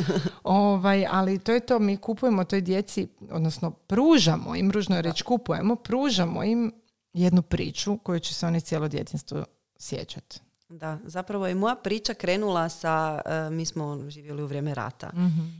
[0.44, 5.24] ovaj, ali to je to, mi kupujemo toj djeci, odnosno pružamo im, ružno je reći
[5.24, 6.72] kupujemo, pružamo im
[7.12, 9.44] jednu priču koju će se oni cijelo djetinstvo
[9.78, 10.40] sjećati.
[10.68, 15.10] Da, zapravo je moja priča krenula sa, e, mi smo živjeli u vrijeme rata,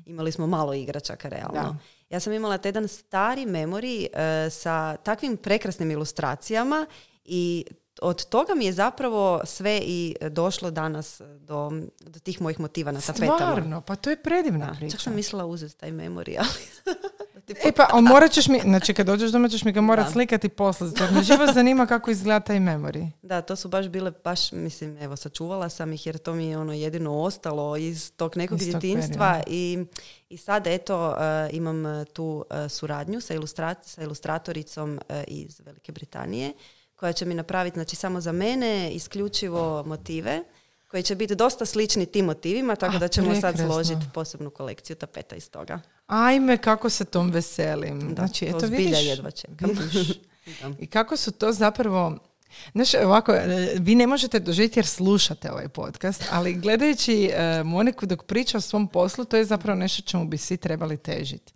[0.07, 1.63] imali smo malo igračaka realno.
[1.63, 1.77] Da.
[2.11, 6.87] Ja sam imala taj jedan stari memori e, sa takvim prekrasnim ilustracijama
[7.25, 7.65] i
[8.03, 13.01] od toga mi je zapravo sve i došlo danas do, do tih mojih motiva na
[13.01, 13.37] tapetama.
[13.37, 14.91] Stvarno, pa to je predivna Da, priča.
[14.91, 16.49] čak sam mislila uzeti taj memori, ali...
[17.35, 19.81] da ti E pa, a morat ćeš mi, znači kad dođeš doma ćeš mi ga
[19.81, 20.13] morat Da.
[20.13, 23.11] slikati poslati, jer me živo zanima kako izgleda taj memory.
[23.23, 26.59] Da, to su baš bile, baš mislim, evo, sačuvala sam ih jer to mi je
[26.59, 29.85] ono jedino ostalo iz tog nekog djetinstva i,
[30.29, 35.61] i sad eto e, imam e, tu e, suradnju sa, ilustra- sa ilustratoricom e, iz
[35.61, 36.53] Velike Britanije
[36.99, 40.41] koja će mi napraviti, znači samo za mene, isključivo motive
[40.89, 43.67] koji će biti dosta slični tim motivima, tako Ah, da ćemo sad prekrasno.
[43.67, 45.81] složiti posebnu kolekciju tapeta iz toga.
[46.07, 48.15] Ajme, kako se tom veselim.
[48.15, 49.71] znači, to eto vidiš, jedva čekam.
[49.71, 50.09] vidiš.
[50.63, 50.73] Da.
[50.79, 52.19] I kako su to zapravo...
[52.73, 58.07] Znaš, ovako, e, vi ne možete doživjeti jer slušate ovaj podcast, ali gledajući e, Moniku
[58.07, 61.53] dok priča o svom poslu, to je zapravo nešto čemu bi svi trebali težiti.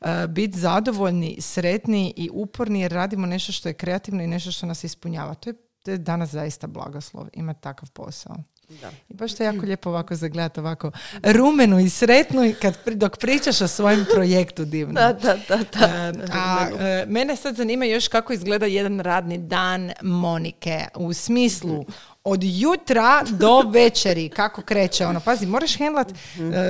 [0.00, 4.66] E, biti zadovoljni, sretni i uporni jer radimo nešto što je kreativno i nešto što
[4.66, 5.34] nas ispunjava.
[5.34, 8.36] To je, to je danas zaista blagoslov, imati takav posao.
[8.68, 8.90] Da.
[9.08, 10.90] I baš to je jako lijepo ovako zagledati, ovako
[11.22, 14.94] rumenu i sretnu i kad, dok pričaš o svojem projektu divno.
[14.94, 15.86] Da, da, da, da.
[15.86, 21.84] E, a e, mene sad zanima još kako izgleda jedan radni dan Monike u smislu
[22.24, 26.14] od jutra do večeri kako kreće ono pazi moraš hendlat e,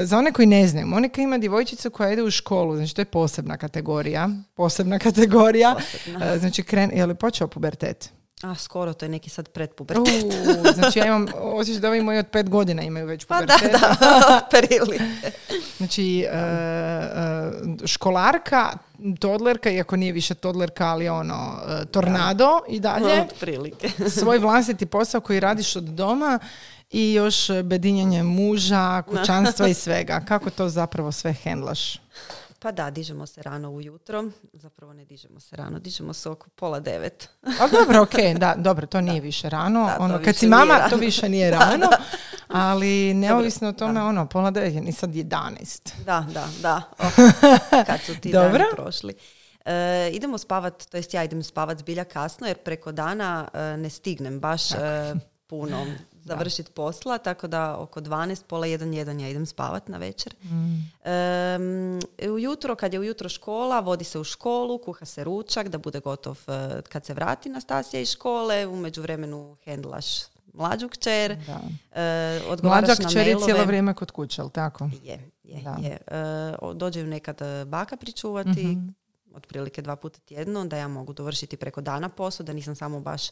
[0.04, 3.04] za one koji ne znaju Monika ima djevojčicu koja ide u školu znači to je
[3.04, 5.76] posebna kategorija posebna kategorija
[6.22, 10.24] E, znači kren je li počeo pubertet A, skoro, to je neki sad predpubertet.
[10.74, 13.80] znači ja imam osjećaj da ovi moji od pet godina imaju već Pa da, pubertet
[13.80, 14.98] da, perili.
[15.76, 18.72] Znači, e, e, školarka,
[19.18, 23.90] todlerka, iako nije više todlerka, ali ono, e, tornado i dalje, Otprilike.
[24.20, 26.38] svoj vlastiti posao koji radiš od doma
[26.90, 30.20] i još bedinjanje muža, kućanstva i svega.
[30.28, 31.98] Kako to zapravo sve hendlaš?
[32.66, 34.24] Pa da, dižemo se rano ujutro.
[34.52, 37.28] Zapravo ne dižemo se rano, dižemo se oko pola devet.
[37.60, 39.86] Ali dobro, ok, da, dobro, to nije više rano.
[39.86, 40.90] Da, ono, kad si mama, rano.
[40.90, 41.86] to više nije rano.
[42.48, 46.04] Ali neovisno o tome, ono, pola devet, ni sad 11.
[46.04, 46.82] Da, da, da.
[46.98, 47.10] Oh,
[47.86, 48.50] kad su ti Dobro.
[48.58, 49.14] dani prošli.
[49.64, 53.90] E, idemo spavat, to jest ja idem spavat zbilja kasno jer preko dana e, ne
[53.90, 55.14] stignem baš e,
[55.46, 55.86] puno
[56.26, 60.34] završiti posla, tako da oko 12, pola 1, 1 ja idem spavat na večer.
[61.04, 61.98] Em,
[62.30, 66.38] ujutro, kad je ujutro škola, vodi se u školu, kuha se ručak da bude gotov
[66.48, 70.06] e, kad se vrati Nastasija iz škole, u međuvremenu hendlaš
[70.54, 71.60] mlađu kćer, Da.
[71.92, 74.88] e, odgovaraš Mlađa na kćer je cijelo vrijeme kod kuće, ali tako?
[75.02, 75.76] Je, je, Da.
[75.82, 75.98] je.
[76.58, 77.36] O- dođe ju nekad
[77.66, 78.88] baka pričuvati, Mhm.
[79.34, 83.22] otprilike dva puta tjedno, da ja mogu dovršiti preko dana posao, da nisam samo baš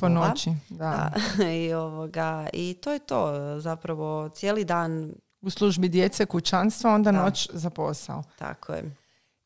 [0.00, 1.12] Po noći, da.
[1.36, 1.44] Da.
[1.64, 7.22] I, ovoga, I to je to, zapravo cijeli dan, U službi djece, kućanstva, onda Da.
[7.24, 8.22] noć za posao.
[8.38, 8.96] tako je.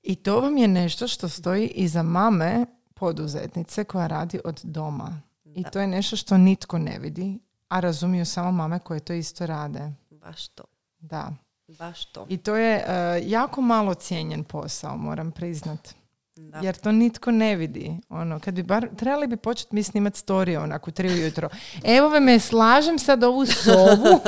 [0.03, 5.21] I to vam je nešto što stoji iza mame poduzetnice koja radi od doma.
[5.45, 9.47] I to je nešto što nitko ne vidi, a razumiju samo mame koje to isto
[9.47, 9.93] rade.
[10.11, 10.65] Baš to.
[10.99, 11.33] Da.
[11.79, 12.27] Baš to.
[12.29, 15.95] I to je e, jako malo cijenjen posao, moram priznat.
[16.37, 16.61] Da.
[16.63, 17.97] Jer to nitko ne vidi.
[18.09, 21.49] Ono, kad bi bar, trebali bi početi mi snimat storije onako tri ujutro.
[21.85, 24.21] Evo me, slažem sad ovu sovu.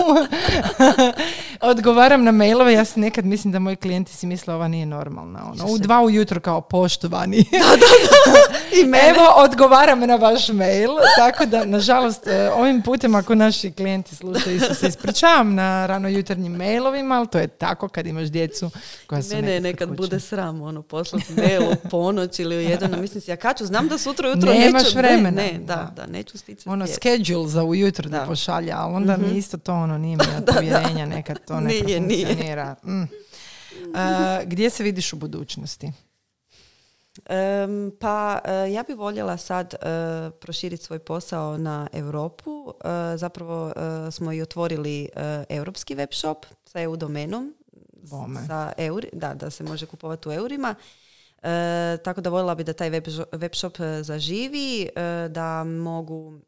[1.71, 2.73] Odgovaram na mailove.
[2.73, 5.51] Ja se nekad mislim da moji klijenti si misle ova nije normalna.
[5.53, 7.37] Ono, u dva ujutro kao poštovani.
[8.83, 9.09] I mene.
[9.09, 10.91] Evo, odgovaram na vaš mail.
[11.17, 16.09] Tako da, nažalost, e, ovim putem ako naši klijenti slušaju se, se ispričavam na rano
[16.09, 18.71] jutarnjim mailovima, ali to je tako kad imaš djecu
[19.07, 22.95] koja su Mene nekad nekad bude sram, ono, poslati mail u ponoć ili u jedan,
[23.01, 25.43] mislim si, ja kaću, znam da sutra ujutro Nemaš neću, vremena.
[25.43, 26.07] Ne, ne, da, Da.
[26.07, 28.27] neću sticati ono schedule za ujutro da, Da.
[28.27, 32.01] pošalja, ali onda mi isto to ono nije mi od povjerenja, nekad to ne Nije,
[32.01, 32.75] nije.
[32.85, 33.03] Mm.
[33.95, 35.93] A, gdje se vidiš u budućnosti?
[37.27, 39.79] Em, pa e, ja bi voljela sad e,
[40.41, 42.75] proširiti svoj posao na Europu.
[42.85, 43.73] E, zapravo
[44.11, 45.09] smo i otvorili
[45.49, 47.55] europski web shop sa EU domenom.
[48.11, 48.41] Bome.
[48.47, 50.75] Sa euri, da, da se može kupovati u eurima.
[51.43, 51.51] E,
[51.97, 54.89] tako da voljela bi da taj web, web shop e, zaživi, e,
[55.29, 56.39] da mogu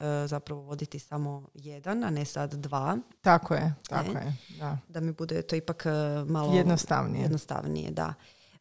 [0.00, 2.98] e, zapravo voditi samo jedan, a ne sad dva.
[3.20, 4.20] Tako je, tako Ne.
[4.20, 4.34] je.
[4.58, 4.78] Da.
[4.88, 5.90] Da mi bude to ipak e,
[6.26, 7.22] malo Jednostavnije.
[7.22, 8.14] jednostavnije, da.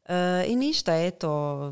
[0.05, 0.15] E,
[0.47, 1.71] I ništa, eto,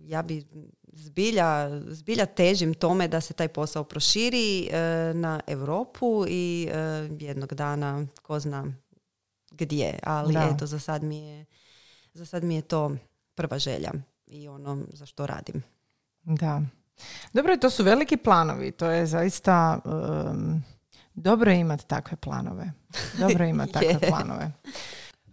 [0.00, 0.46] ja bi
[0.92, 4.78] zbilja, zbilja težim tome da se taj posao proširi e,
[5.14, 6.78] na Europu i e,
[7.20, 8.64] jednog dana ko zna
[9.50, 10.50] gdje, ali Da.
[10.54, 11.44] eto, za sad mi je,
[12.14, 12.96] za sad mi je to
[13.34, 13.90] prva želja
[14.26, 15.62] i ono za što radim.
[16.22, 16.62] Da.
[17.32, 18.72] Dobro, to su veliki planovi.
[18.72, 20.62] To je zaista um,
[21.14, 22.72] dobro je imati takve planove.
[23.18, 24.52] Dobro je imati takve planove.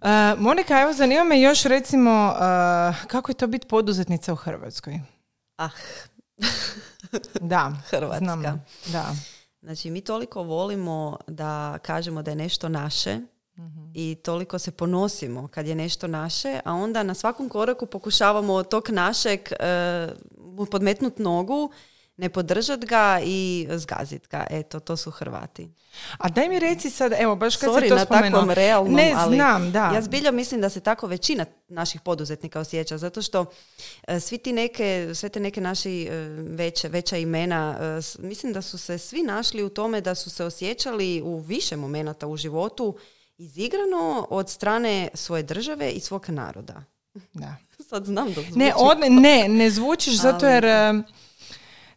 [0.01, 4.99] Uh, Monika, evo zanima me još recimo uh, kako je to biti poduzetnica u Hrvatskoj?
[5.57, 5.69] Ah,
[7.41, 8.19] Da, Hrvatska.
[8.19, 8.65] znam.
[8.91, 9.15] Da.
[9.61, 13.19] Znači, mi toliko volimo da kažemo da je nešto naše
[13.59, 13.91] Mhm.
[13.93, 18.69] i toliko se ponosimo kad je nešto naše, a onda na svakom koraku pokušavamo od
[18.69, 21.71] tog našeg e, mu podmetnut nogu,
[22.17, 24.47] ne podržat ga i zgazit ga.
[24.49, 25.69] Eto, to su Hrvati.
[26.17, 28.39] A daj mi reci sad, evo, baš kad Sorry si to na spomenuo.
[28.39, 29.91] takvom realnom, ne ali znam, da.
[29.93, 33.45] ja zbilja mislim da se tako većina naših poduzetnika osjeća, zato što
[34.07, 37.77] e, svi ti neke, sve te neke naši e, veće, veća imena,
[38.19, 42.27] mislim da su se svi našli u tome da su se osjećali u više momenata
[42.27, 42.97] u životu
[43.39, 46.83] izigrano od strane svoje države i svog naroda.
[47.33, 47.55] da.
[47.89, 48.59] Sad znam da zvuči.
[48.59, 51.03] Ne, od, ne, ne zvučiš zato Ali- jer em,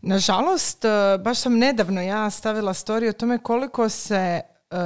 [0.00, 4.76] nažalost, e, baš sam nedavno ja stavila story o tome koliko se e,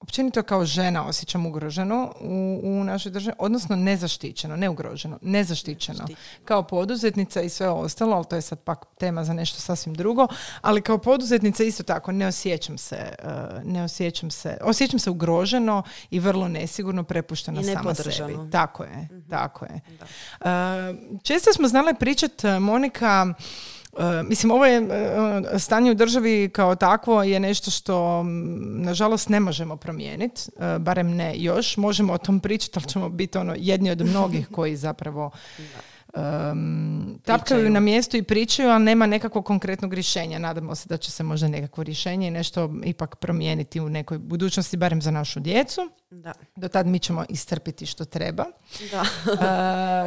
[0.00, 6.06] općenito kao žena osjećam ugroženo u, u našoj državi, odnosno nezaštićeno, ne ugroženo, nezaštićeno.
[6.44, 10.26] Kao poduzetnica i sve ostalo, ali to je sad pak tema za nešto sasvim drugo,
[10.60, 13.14] ali kao poduzetnica isto tako ne osjećam se, e,
[13.64, 18.50] ne osjećam se, osjećam se ugroženo i vrlo nesigurno prepuštena I sama sebi.
[18.52, 19.80] Tako je, tako je.
[20.40, 23.34] E, često smo znale pričat, e, Monika,
[24.24, 28.22] mislim, ovo je e, stanje u državi kao takvo je nešto što
[28.58, 31.76] nažalost ne možemo promijeniti, e, barem ne još.
[31.76, 35.30] Možemo o tom pričati, ali ćemo biti ono jedni od mnogih koji zapravo
[36.16, 40.38] um, tapkaju na mjestu i pričaju, ali nema nekakvog konkretnog rješenja.
[40.38, 44.76] Nadamo se da će se možda nekakvo rješenje i nešto ipak promijeniti u nekoj budućnosti,
[44.76, 45.90] barem za našu djecu.
[46.10, 48.44] Da, Do tad mi ćemo istrpiti što treba.
[48.92, 49.04] da.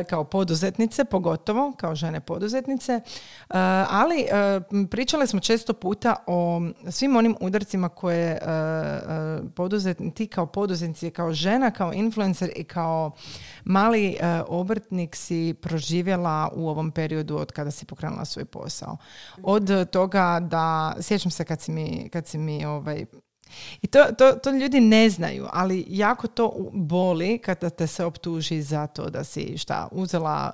[0.01, 2.93] E, kao poduzetnice, pogotovo kao žene poduzetnice.
[2.93, 3.01] E,
[3.89, 8.39] ali e, m, pričale smo često puta o svim onim udarcima koje e, e,
[9.55, 13.11] poduzetni, ti kao poduzetnici, kao žena, kao influencer i kao
[13.63, 18.97] mali e, obrtnik si proživjela u ovom periodu od kada si pokrenula svoj posao.
[19.43, 23.05] Od toga da, sjećam se kad si mi, kad si mi ovaj,
[23.81, 28.61] i to, to, to ljudi ne znaju, ali jako to boli kada te se optuži
[28.61, 30.51] za to da si šta, uzela...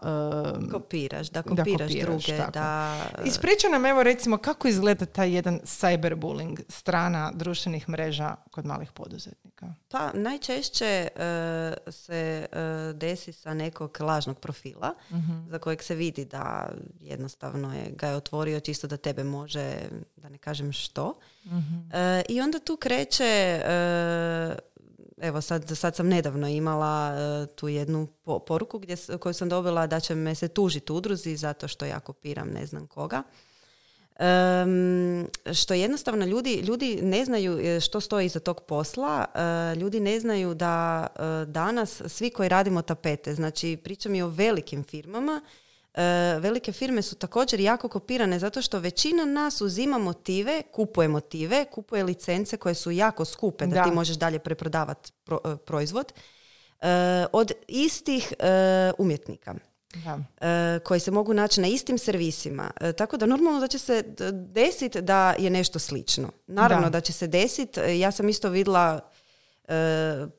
[0.57, 2.51] um, Kopiraš, da Da kopiraš, kopiraš, druge, tako.
[2.51, 2.97] da...
[3.25, 9.73] Ispriča nam evo recimo kako izgleda taj jedan cyberbullying strana društvenih mreža kod malih poduzetnika.
[9.89, 11.09] Pa najčešće e,
[11.91, 14.93] se e, desi sa nekog lažnog profila
[15.49, 16.69] za kojeg se vidi da
[16.99, 19.75] jednostavno je, ga je otvorio čisto da tebe može,
[20.15, 21.19] da ne kažem što.
[21.93, 23.61] E, I onda tu kreće,
[25.17, 27.15] evo sad, sad sam nedavno imala
[27.55, 31.67] tu jednu po- poruku gdje, koju sam dobila da će me se tužiti udruzi zato
[31.67, 33.23] što ja kopiram ne znam koga.
[34.19, 39.99] Em, što jednostavno ljudi, ljudi ne znaju e, što stoji iza tog posla, e, ljudi
[39.99, 45.41] ne znaju da e, danas svi koji radimo tapete, znači pričam i o velikim firmama,
[46.39, 52.03] velike firme su također jako kopirane zato što većina nas uzima motive, kupuje motive, kupuje
[52.03, 53.83] licence koje su jako skupe da, Da.
[53.83, 56.13] ti možeš dalje preprodavati pro- proizvod
[57.31, 58.33] od istih
[58.97, 59.55] umjetnika
[60.05, 60.19] Da.
[60.47, 62.71] e, koji se mogu naći na istim servisima.
[62.81, 66.29] E, tako da normalno da će se desiti da je nešto slično.
[66.47, 66.89] Naravno Da.
[66.89, 67.79] da, će se desiti.
[67.79, 68.99] E, Ja sam isto vidjela
[69.67, 69.73] e,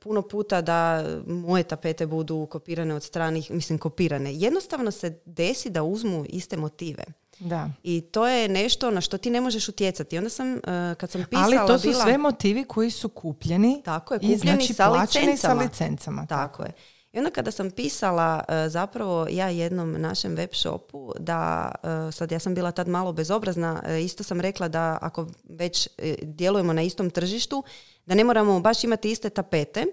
[0.00, 4.34] puno puta da moje tapete budu kopirane od stranih, mislim kopirane.
[4.34, 7.04] Jednostavno se desi da uzmu iste motive.
[7.38, 7.70] Da.
[7.82, 10.18] I to je nešto na što ti ne možeš utjecati.
[10.18, 10.60] Onda sam, e,
[10.98, 12.02] kad sam pisala, Ali to su bila...
[12.02, 15.60] sve motivi koji su kupljeni Tako je, i znači sa plaćeni licencama.
[15.62, 16.26] sa licencama.
[16.26, 16.72] Tako je.
[17.12, 21.72] I onda kada sam pisala e, zapravo ja jednom našem web shopu da,
[22.08, 25.88] e, sad ja sam bila tad malo bezobrazna, e, isto sam rekla da ako već
[26.22, 27.64] djelujemo na istom tržištu,
[28.06, 29.84] da ne moramo baš imati iste tapete,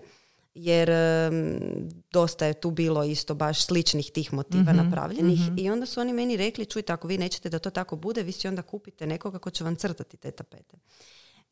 [0.55, 0.89] jer
[2.11, 6.13] dosta je tu bilo isto baš sličnih tih motiva Mhm, napravljenih i onda su oni
[6.13, 9.39] meni rekli, čujte, ako vi nećete da to tako bude, vi si onda kupite nekoga
[9.39, 10.77] ko će vam crtati te tapete.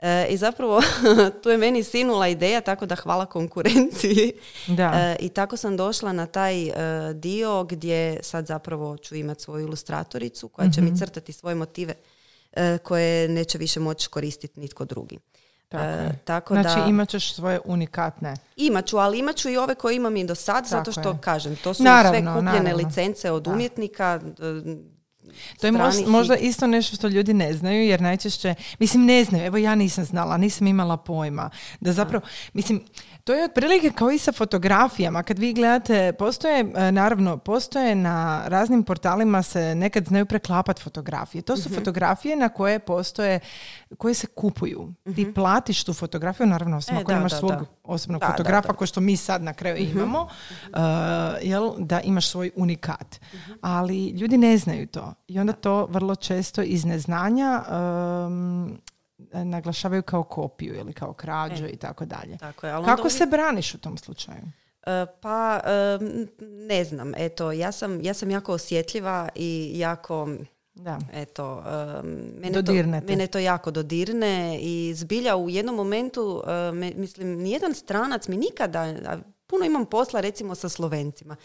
[0.03, 0.81] E, I zapravo
[1.41, 4.31] tu je meni sinula ideja, tako da hvala konkurenciji.
[4.67, 4.83] Da.
[4.95, 6.73] E, I tako sam došla na taj e,
[7.13, 10.91] dio gdje sad zapravo ću imati svoju ilustratoricu koja će Mhm.
[10.91, 11.93] mi crtati svoje motive
[12.53, 15.19] e, koje neće više moći koristiti nitko drugi.
[15.69, 16.19] Tako E, je.
[16.25, 18.33] tako znači da imat ćeš svoje unikatne.
[18.55, 21.09] imat ću, ali imat ću i ove koje imam i do sad, zato Tako što
[21.09, 21.15] je.
[21.21, 22.77] kažem, to su Naravno, sve kupljene naravno.
[22.77, 23.51] licence od Da.
[23.51, 24.19] umjetnika,
[25.53, 25.71] To je
[26.07, 29.75] možda i- isto nešto što ljudi ne znaju, jer najčešće, mislim ne znaju, evo ja
[29.75, 32.23] nisam znala, nisam imala pojma, da zapravo,
[32.53, 32.83] mislim,
[33.23, 38.13] to je otprilike kao i sa fotografijama, kad vi gledate, postoje, e, naravno, postoje na
[38.45, 41.41] raznim portalima se nekad znaju preklapat fotografije.
[41.41, 41.75] To su Mhm.
[41.75, 43.39] fotografije na koje postoje,
[43.97, 44.93] koje se kupuju.
[45.05, 46.99] Ti platiš tu fotografiju, naravno, osim Mhm.
[46.99, 47.65] E, ako da, imaš da, svog da.
[47.83, 48.73] Osobnog Da, da, fotografa, da.
[48.73, 50.79] kao što mi sad na kraju imamo, uh,
[51.41, 53.19] jel, da imaš svoj unikat.
[53.61, 55.13] Ali ljudi ne znaju to.
[55.27, 57.63] I onda to vrlo često iz neznanja
[58.27, 58.77] um,
[59.33, 61.69] naglašavaju kao kopiju ili kao krađu E.
[61.69, 62.37] i tako dalje.
[62.37, 62.73] tako je.
[62.73, 64.41] ali onda Kako se braniš u tom slučaju?
[64.85, 65.99] E, Pa, e,
[66.67, 70.29] ne znam, eto, ja sam, ja sam jako osjetljiva i jako,
[70.75, 70.99] Da.
[71.13, 72.03] eto, e,
[72.39, 77.37] mene, Dodirne to, mene to jako dodirne i zbilja u jednom momentu, e, me- mislim,
[77.37, 79.17] nijedan stranac mi nikada, a
[79.47, 81.35] puno imam posla recimo sa Slovencima,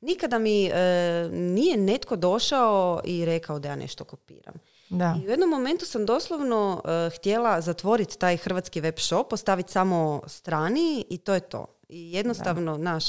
[0.00, 4.54] nikada mi e, nije netko došao i rekao da ja nešto kopiram.
[4.90, 5.16] Da.
[5.22, 10.22] I u jednom momentu sam doslovno e, htjela zatvoriti taj hrvatski web shop, postaviti samo
[10.26, 11.66] strani i to je to.
[11.88, 13.04] I jednostavno, naš,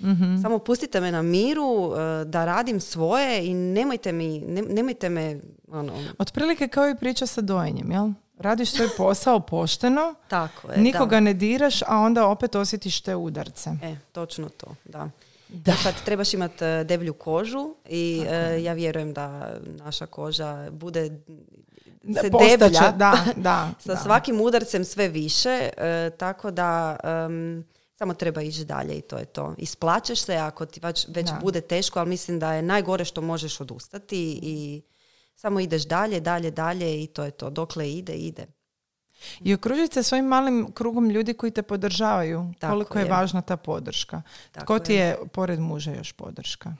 [0.00, 0.42] Mhm.
[0.42, 5.40] samo pustite me na miru e, da radim svoje i nemojte mi, ne- nemojte me,
[5.68, 8.08] ono, Otprilike kao i priča sa dojenjem, jel?
[8.38, 10.78] Radiš svoj posao pošteno, tako je.
[10.78, 11.20] nikoga da.
[11.20, 13.70] ne diraš, a onda opet osjetiš te udarce.
[13.82, 14.98] E, točno to, da.
[14.98, 15.10] Da.
[15.48, 15.72] Da.
[15.72, 21.10] Sad trebaš imati e, deblju kožu i e, ja vjerujem da naša koža bude
[22.22, 22.92] se postaće, deblja.
[22.92, 23.70] da, da.
[23.84, 24.00] sa da.
[24.00, 27.64] svakim udarcem sve više, e, tako da em,
[27.98, 29.54] samo treba ići dalje i to je to.
[29.58, 33.60] Isplaćeš se ako ti već, već bude teško, ali mislim da je najgore što možeš
[33.60, 34.82] odustati i
[35.34, 37.50] samo ideš dalje, dalje, dalje i to je to.
[37.50, 38.46] Dokle ide, ide.
[39.40, 42.52] I okružiti se svojim malim krugom ljudi koji te podržavaju.
[42.58, 43.04] Tako Koliko je.
[43.04, 43.10] je.
[43.10, 44.22] važna ta podrška.
[44.52, 44.98] Tako Tko ti je.
[44.98, 46.74] je pored muža još podrška?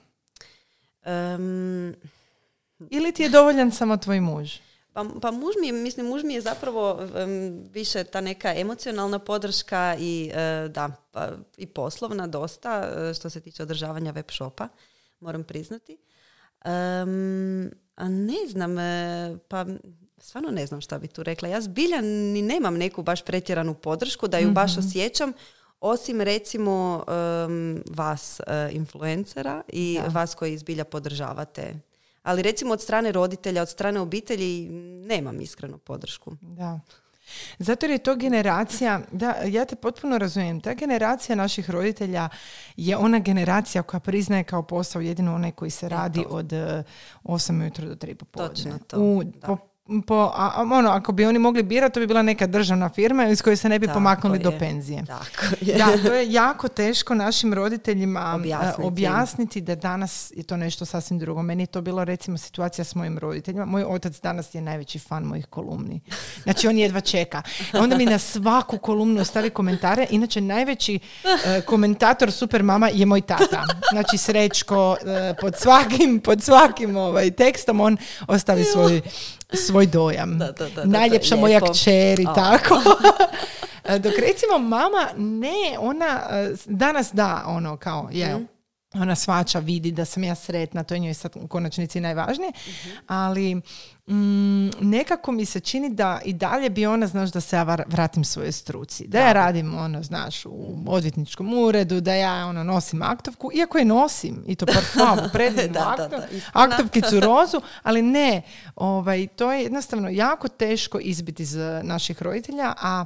[1.03, 1.95] Em,
[2.91, 4.53] Ili ti je dovoljan samo tvoj muž?
[4.97, 9.19] Pa, pa muž mi je, mislim, muž mi je zapravo em, više ta neka emocionalna
[9.19, 14.69] podrška i e, da, pa, i poslovna dosta e, što se tiče održavanja web shopa,
[15.21, 15.99] moram priznati.
[16.65, 19.67] Em, a ne znam, e, pa
[20.19, 21.49] stvarno ne znam šta bi tu rekla.
[21.49, 25.33] Ja zbilja ni nemam neku baš pretjeranu podršku da ju baš osjećam,
[25.81, 28.41] osim recimo em, vas
[28.71, 30.09] influencera i Da.
[30.09, 31.75] vas koji zbilja podržavate.
[32.27, 34.69] Ali recimo od strane roditelja, od strane obitelji
[35.07, 36.37] nemam iskrenu podršku.
[36.41, 36.81] Da.
[37.59, 42.29] Zato jer je to generacija, da, ja te potpuno razumijem, ta generacija naših roditelja
[42.77, 46.29] je ona generacija koja priznaje kao posao jedino onaj koji se radi to.
[46.29, 46.61] od uh,
[47.25, 48.49] 8 ujutro do 3 popodne.
[48.49, 49.57] Točno to, U, po,
[50.07, 53.43] po, a, ono, ako bi oni mogli birati, to bi bila neka državna firma iz
[53.43, 54.59] koje se ne bi Tako pomaknuli do je.
[54.59, 55.05] penzije.
[55.07, 55.75] Tako je.
[55.79, 58.83] Da, to je jako teško našim roditeljima e, Objasniti.
[58.83, 61.43] objasniti da danas je to nešto sasvim drugo.
[61.43, 63.65] Meni je to bila recimo situacija s mojim roditeljima.
[63.65, 66.01] Moj otac danas je najveći fan mojih kolumni.
[66.43, 67.43] Znači on jedva čeka.
[67.73, 70.07] Onda mi na svaku kolumnu ostavi komentare.
[70.11, 73.65] Inače najveći e, komentator Super Mama je moj tata.
[73.93, 77.97] Znači Srećko e, pod svakim, pod svakim ovaj, tekstom on
[78.29, 79.01] ostavi svoj,
[79.53, 80.39] svoj dojam.
[80.39, 82.81] Da, da, da, Najljepša moja kćer i tako.
[83.89, 88.47] E, Dok recimo mama ne, ona e, danas da ono kao je.
[88.97, 92.53] Ona svača, vidi da sam ja sretna, to je njoj sad u konačnici najvažnije,
[93.07, 93.55] ali
[94.07, 98.25] mm, nekako mi se čini da i dalje bi ona, znaš, da se ja vratim
[98.25, 99.07] svojoj struci.
[99.09, 103.85] Da ja radim, ono, znaš, u odvjetničkom uredu, da ja, ono, nosim aktovku, iako je
[103.85, 106.51] nosim, i to parfum, predivnu Da, da, aktov- da, istina.
[106.53, 108.43] aktovkicu rozu, ali ne,
[108.77, 113.05] ovaj, to je jednostavno jako teško izbiti iz eh, naših roditelja, a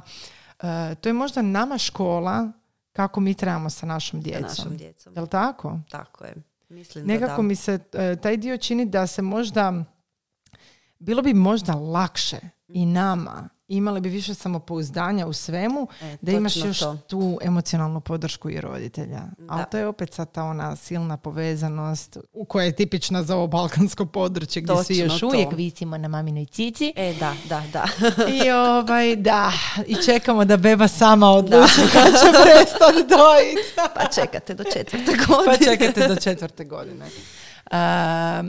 [0.63, 2.51] eh, to je možda nama škola
[2.91, 4.41] kako mi trebamo sa našom Sa djecom.
[4.43, 5.13] našom djecom.
[5.15, 5.79] Jel tako?
[5.89, 6.35] Tako je.
[6.69, 7.41] Mislim da Nekako da.
[7.41, 9.83] mi se e, taj dio čini da se možda
[10.99, 16.55] bilo bi možda lakše i nama imali bi više samopouzdanja u svemu E, da imaš
[16.57, 16.97] još to.
[16.99, 19.19] tu emocionalnu podršku i roditelja.
[19.41, 19.65] Ali Da.
[19.65, 24.05] to je opet sad ta ona silna povezanost u koja je tipična za ovo balkansko
[24.05, 25.27] područje gdje svi Točno još to.
[25.27, 26.93] uvijek visimo na maminoj cici.
[26.95, 27.85] E, da, da, da.
[28.27, 29.51] I ovaj, da,
[29.87, 33.61] i čekamo da beba sama odluči kad će prestati dojiti.
[33.95, 35.57] pa čekate do četvrte godine.
[35.59, 37.05] Pa čekajte do četvrte godine.
[37.05, 37.77] E,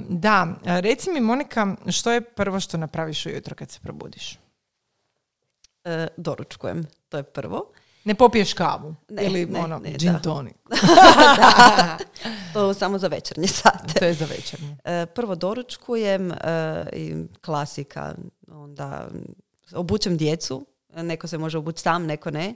[0.09, 4.39] da, reci mi Monika, što je prvo što napraviš ujutro kad se probudiš?
[5.85, 7.73] E, doručkujem, to je prvo.
[8.05, 8.95] Ne popiješ kavu?
[9.09, 10.19] Ne, Ili ne, ono, ne, gin da.
[10.19, 10.57] tonic?
[12.53, 13.99] To samo za večernje sate.
[13.99, 14.77] to je za večernje.
[14.85, 16.37] E, prvo doručkujem, e,
[16.93, 18.15] i klasika,
[18.49, 19.09] onda
[19.75, 20.67] obučem djecu,
[20.97, 22.55] neko se može obući sam, neko ne.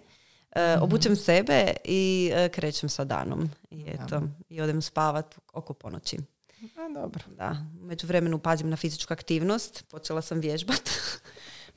[0.53, 3.51] E, Obučem sebe i e, krećem sa danom.
[3.71, 6.17] I eto, i odem spavat oko ponoći.
[6.77, 7.25] A, dobro.
[7.37, 10.81] Da, među vremenu pazim na fizičku aktivnost, počela sam vježbat.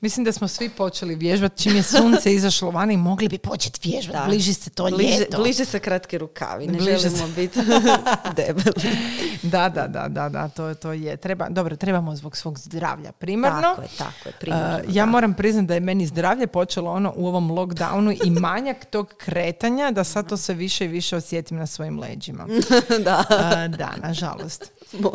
[0.00, 1.62] Mislim da smo svi počeli vježbati.
[1.62, 4.28] Čim je sunce izašlo vani, mogli bi početi vježbati.
[4.28, 5.38] Bliži se to bliže, ljeto.
[5.38, 7.32] bliže se kratke rukavi, ne Bliže želimo se.
[7.36, 7.58] biti
[8.36, 8.96] debeli.
[9.42, 11.16] Da, da, da, da, da, to, to je.
[11.16, 13.60] Treba, dobro, trebamo zbog svog zdravlja primarno.
[13.60, 15.10] Tako je, tako je, primarno, Uh, ja da.
[15.10, 19.90] moram priznati da je meni zdravlje počelo ono u ovom lockdownu i manjak tog kretanja
[19.90, 22.46] da sad to sve više i više osjetim na svojim leđima.
[23.04, 23.24] da.
[23.30, 24.72] Uh, da, nažalost.
[24.92, 25.10] Uh,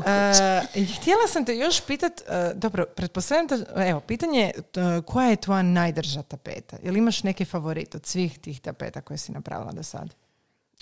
[1.00, 5.36] htjela sam te još pitat, uh, dobro, pretpostavljam da, evo, pitanje je uh, koja je
[5.36, 6.78] tvoja najdrža tapeta?
[6.84, 10.16] Jel imaš neki favorit od svih tih tapeta koje si napravila do sad?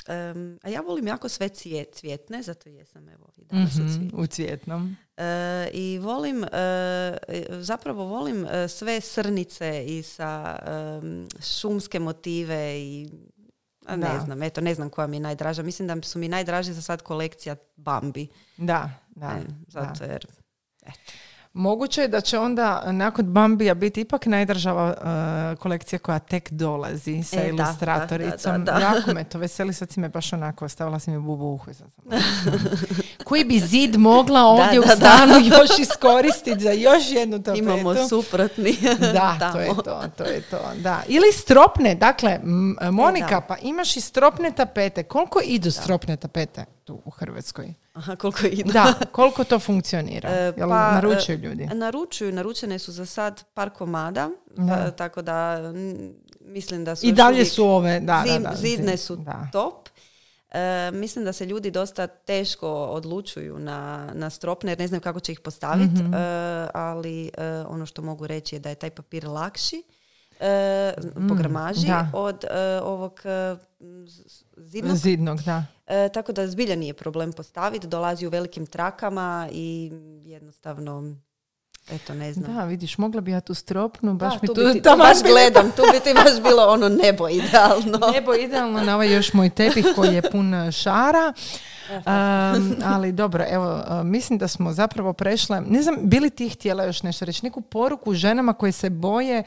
[0.08, 3.94] Em, a ja volim jako sve cvijet, cvjetne, zato jesam evo i danas u Mhm,
[3.94, 4.16] cvijetu.
[4.18, 4.98] u cvjetnom.
[5.18, 5.24] E,
[5.74, 6.48] I volim, e,
[7.50, 13.10] zapravo volim e, sve srnice i sa em, šumske motive i
[13.86, 14.20] a ne Da.
[14.20, 15.64] znam, eto, ne znam koja mi je najdraža.
[15.64, 18.28] Mislim da su mi najdraži za sad kolekcija Bambi.
[18.58, 19.28] Da, da.
[19.28, 19.54] E, da.
[19.68, 20.28] zato jer
[21.56, 24.94] Moguće je da će onda nakon Bambija biti ipak najdržava
[25.52, 28.52] uh, kolekcija koja tek dolazi sa E, ilustratoricom.
[28.56, 28.86] da, da, da.
[28.88, 31.72] Jako me to veseli, sad si me baš onako, stavila si mi bubu u uhu.
[33.24, 34.96] Koji bi zid mogla ovdje da, u da.
[34.96, 37.60] stanu još iskoristiti za još jednu tapetu?
[37.60, 38.78] imamo suprotni
[39.14, 39.54] Da, tamo.
[39.54, 40.60] to je to, to je to.
[40.76, 41.02] Da.
[41.08, 42.54] Ili stropne, dakle, m-
[42.92, 43.42] Monika, E, da.
[43.42, 45.04] pa imaš i stropne tapete.
[45.04, 47.74] Koliko idu stropne tapete tu u Hrvatskoj?
[47.94, 48.72] Aha, koliko idu.
[48.72, 50.30] Da, koliko to funkcionira?
[50.30, 51.66] E, Jel pa, naručuju e, ljudi?
[51.66, 54.74] Naručuju, naručene su za sad par komada, Da.
[54.88, 58.56] e, tako da n- mislim da su I dalje su ove, da, Zid- da, da,
[58.56, 59.48] zidne zid- su da.
[59.52, 59.90] top.
[60.52, 60.60] E,
[60.94, 65.32] mislim da se ljudi dosta teško odlučuju na, na stropne jer ne znaju kako će
[65.32, 66.14] ih postaviti, Mhm.
[66.74, 69.84] ali e, ono što mogu reći je da je taj papir lakši
[70.40, 70.94] e,
[71.30, 73.56] po gramaži Mm, od e, ovog e,
[74.06, 74.22] z-
[74.58, 74.96] zidnog.
[74.96, 75.64] Zidnog, da.
[76.14, 79.92] Tako da zbilja nije problem postaviti, dolazi u velikim trakama i
[80.26, 81.16] jednostavno,
[81.90, 82.56] eto ne znam.
[82.56, 84.90] Da, vidiš, mogla bi ja tu stropnu, baš Da, mi tu, tu, bi ti, tu
[84.98, 88.00] baš gledam, tu bi ti baš bilo ono nebo idealno.
[88.14, 91.34] Nebo idealno na ovaj još moj tepih koji je pun šara.
[91.90, 92.02] Um,
[92.86, 97.04] ali dobro, evo, uh, mislim da smo zapravo prešle, ne znam, bili ti htjela još
[97.04, 99.44] nešto reći, neku poruku ženama koje se boje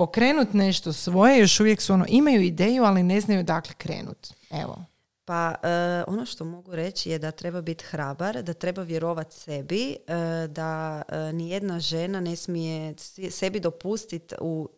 [0.00, 4.28] pokrenut nešto svoje, još uvijek su ono, imaju ideju, ali ne znaju dakle krenut.
[4.50, 4.84] Evo.
[5.24, 5.68] Pa e,
[6.06, 9.96] ono što mogu reći je da treba biti hrabar, da treba vjerovati sebi, e,
[10.48, 12.94] da e, nijedna žena ne smije
[13.30, 14.68] sebi dopustiti u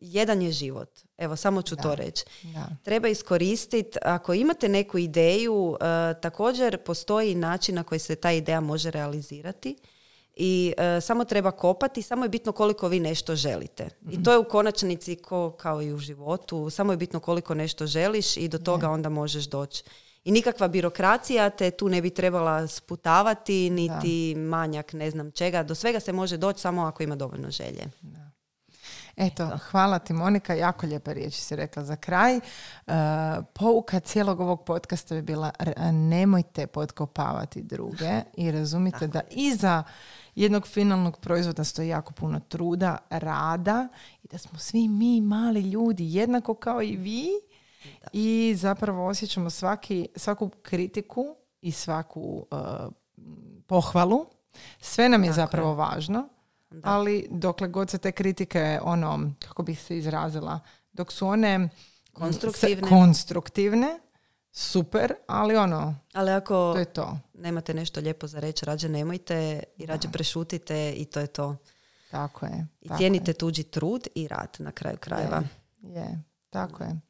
[0.00, 1.00] jedan je život.
[1.18, 2.24] Evo, samo ću to reći.
[2.42, 2.68] Da.
[2.82, 5.76] Treba iskoristiti, ako imate neku ideju,
[6.22, 9.76] također postoji način na koji se ta ideja može realizirati
[10.36, 13.88] i e, samo treba kopati, samo je bitno koliko vi nešto želite.
[14.10, 17.86] I to je u konačnici ko, kao i u životu, samo je bitno koliko nešto
[17.86, 19.84] želiš i do toga onda možeš doći.
[20.24, 25.62] I nikakva birokracija te tu ne bi trebala sputavati, niti manjak ne znam čega.
[25.62, 27.86] Do svega se može doći samo ako ima dovoljno želje.
[29.16, 32.36] Eto, hvala ti Monika, jako lijepe riječi si rekla za kraj.
[32.36, 32.40] E,
[33.52, 35.50] pouka cijelog ovog podcasta bi bila
[35.92, 39.82] nemojte potkopavati druge i razumite da iza
[40.34, 43.88] jednog finalnog proizvoda stoji jako puno truda, rada
[44.22, 47.28] i da smo svi mi mali ljudi jednako kao i vi
[48.12, 51.24] i zapravo osjećamo svaki, svaku kritiku
[51.60, 52.20] i svaku
[52.50, 52.92] uh,
[53.66, 54.26] pohvalu.
[54.80, 56.28] Sve nam je Tako zapravo važno,
[56.70, 56.80] Da.
[56.84, 60.60] ali dokle god se te kritike, ono, kako bih se izrazila,
[60.92, 61.68] dok su one
[62.12, 62.82] Konstruktivne.
[62.82, 63.98] se- konstruktivne,
[64.52, 67.18] super, ali ono, Ali ako to je to.
[67.34, 71.56] nemate nešto lijepo za reći, rađe nemojte i rađe prešutite i to je to.
[72.10, 72.66] Tako je.
[72.80, 75.42] I tako cijenite tuđi trud i rad na kraju krajeva.
[75.82, 77.00] Je, je, tako je.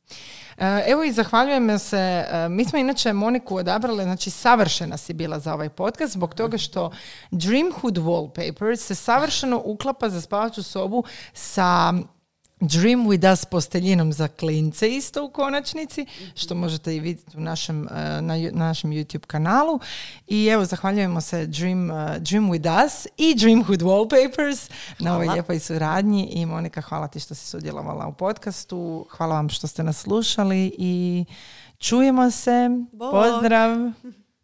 [0.58, 5.38] E, Evo i zahvaljujem se, e, mi smo inače Moniku odabrali, znači savršena si bila
[5.38, 6.90] za ovaj podcast zbog toga što
[7.30, 11.92] Dreamhood Wallpaper se savršeno uklapa za spavaču sobu sa
[12.62, 17.88] Dream with Us posteljinom za klince isto u konačnici, što možete i vidjeti u našem,
[17.88, 19.80] e, na, našem YouTube kanalu.
[20.26, 25.58] I evo, zahvaljujemo se Dream, e, Dream with Us i Dreamhood Wallpapers na ovoj lijepoj
[25.58, 26.28] suradnji.
[26.32, 29.06] I Monika, hvala ti što si sudjelovala u podcastu.
[29.10, 31.24] Hvala vam što ste nas slušali i
[31.78, 32.68] čujemo se.
[32.92, 33.10] Bok.
[33.10, 33.76] Pozdrav!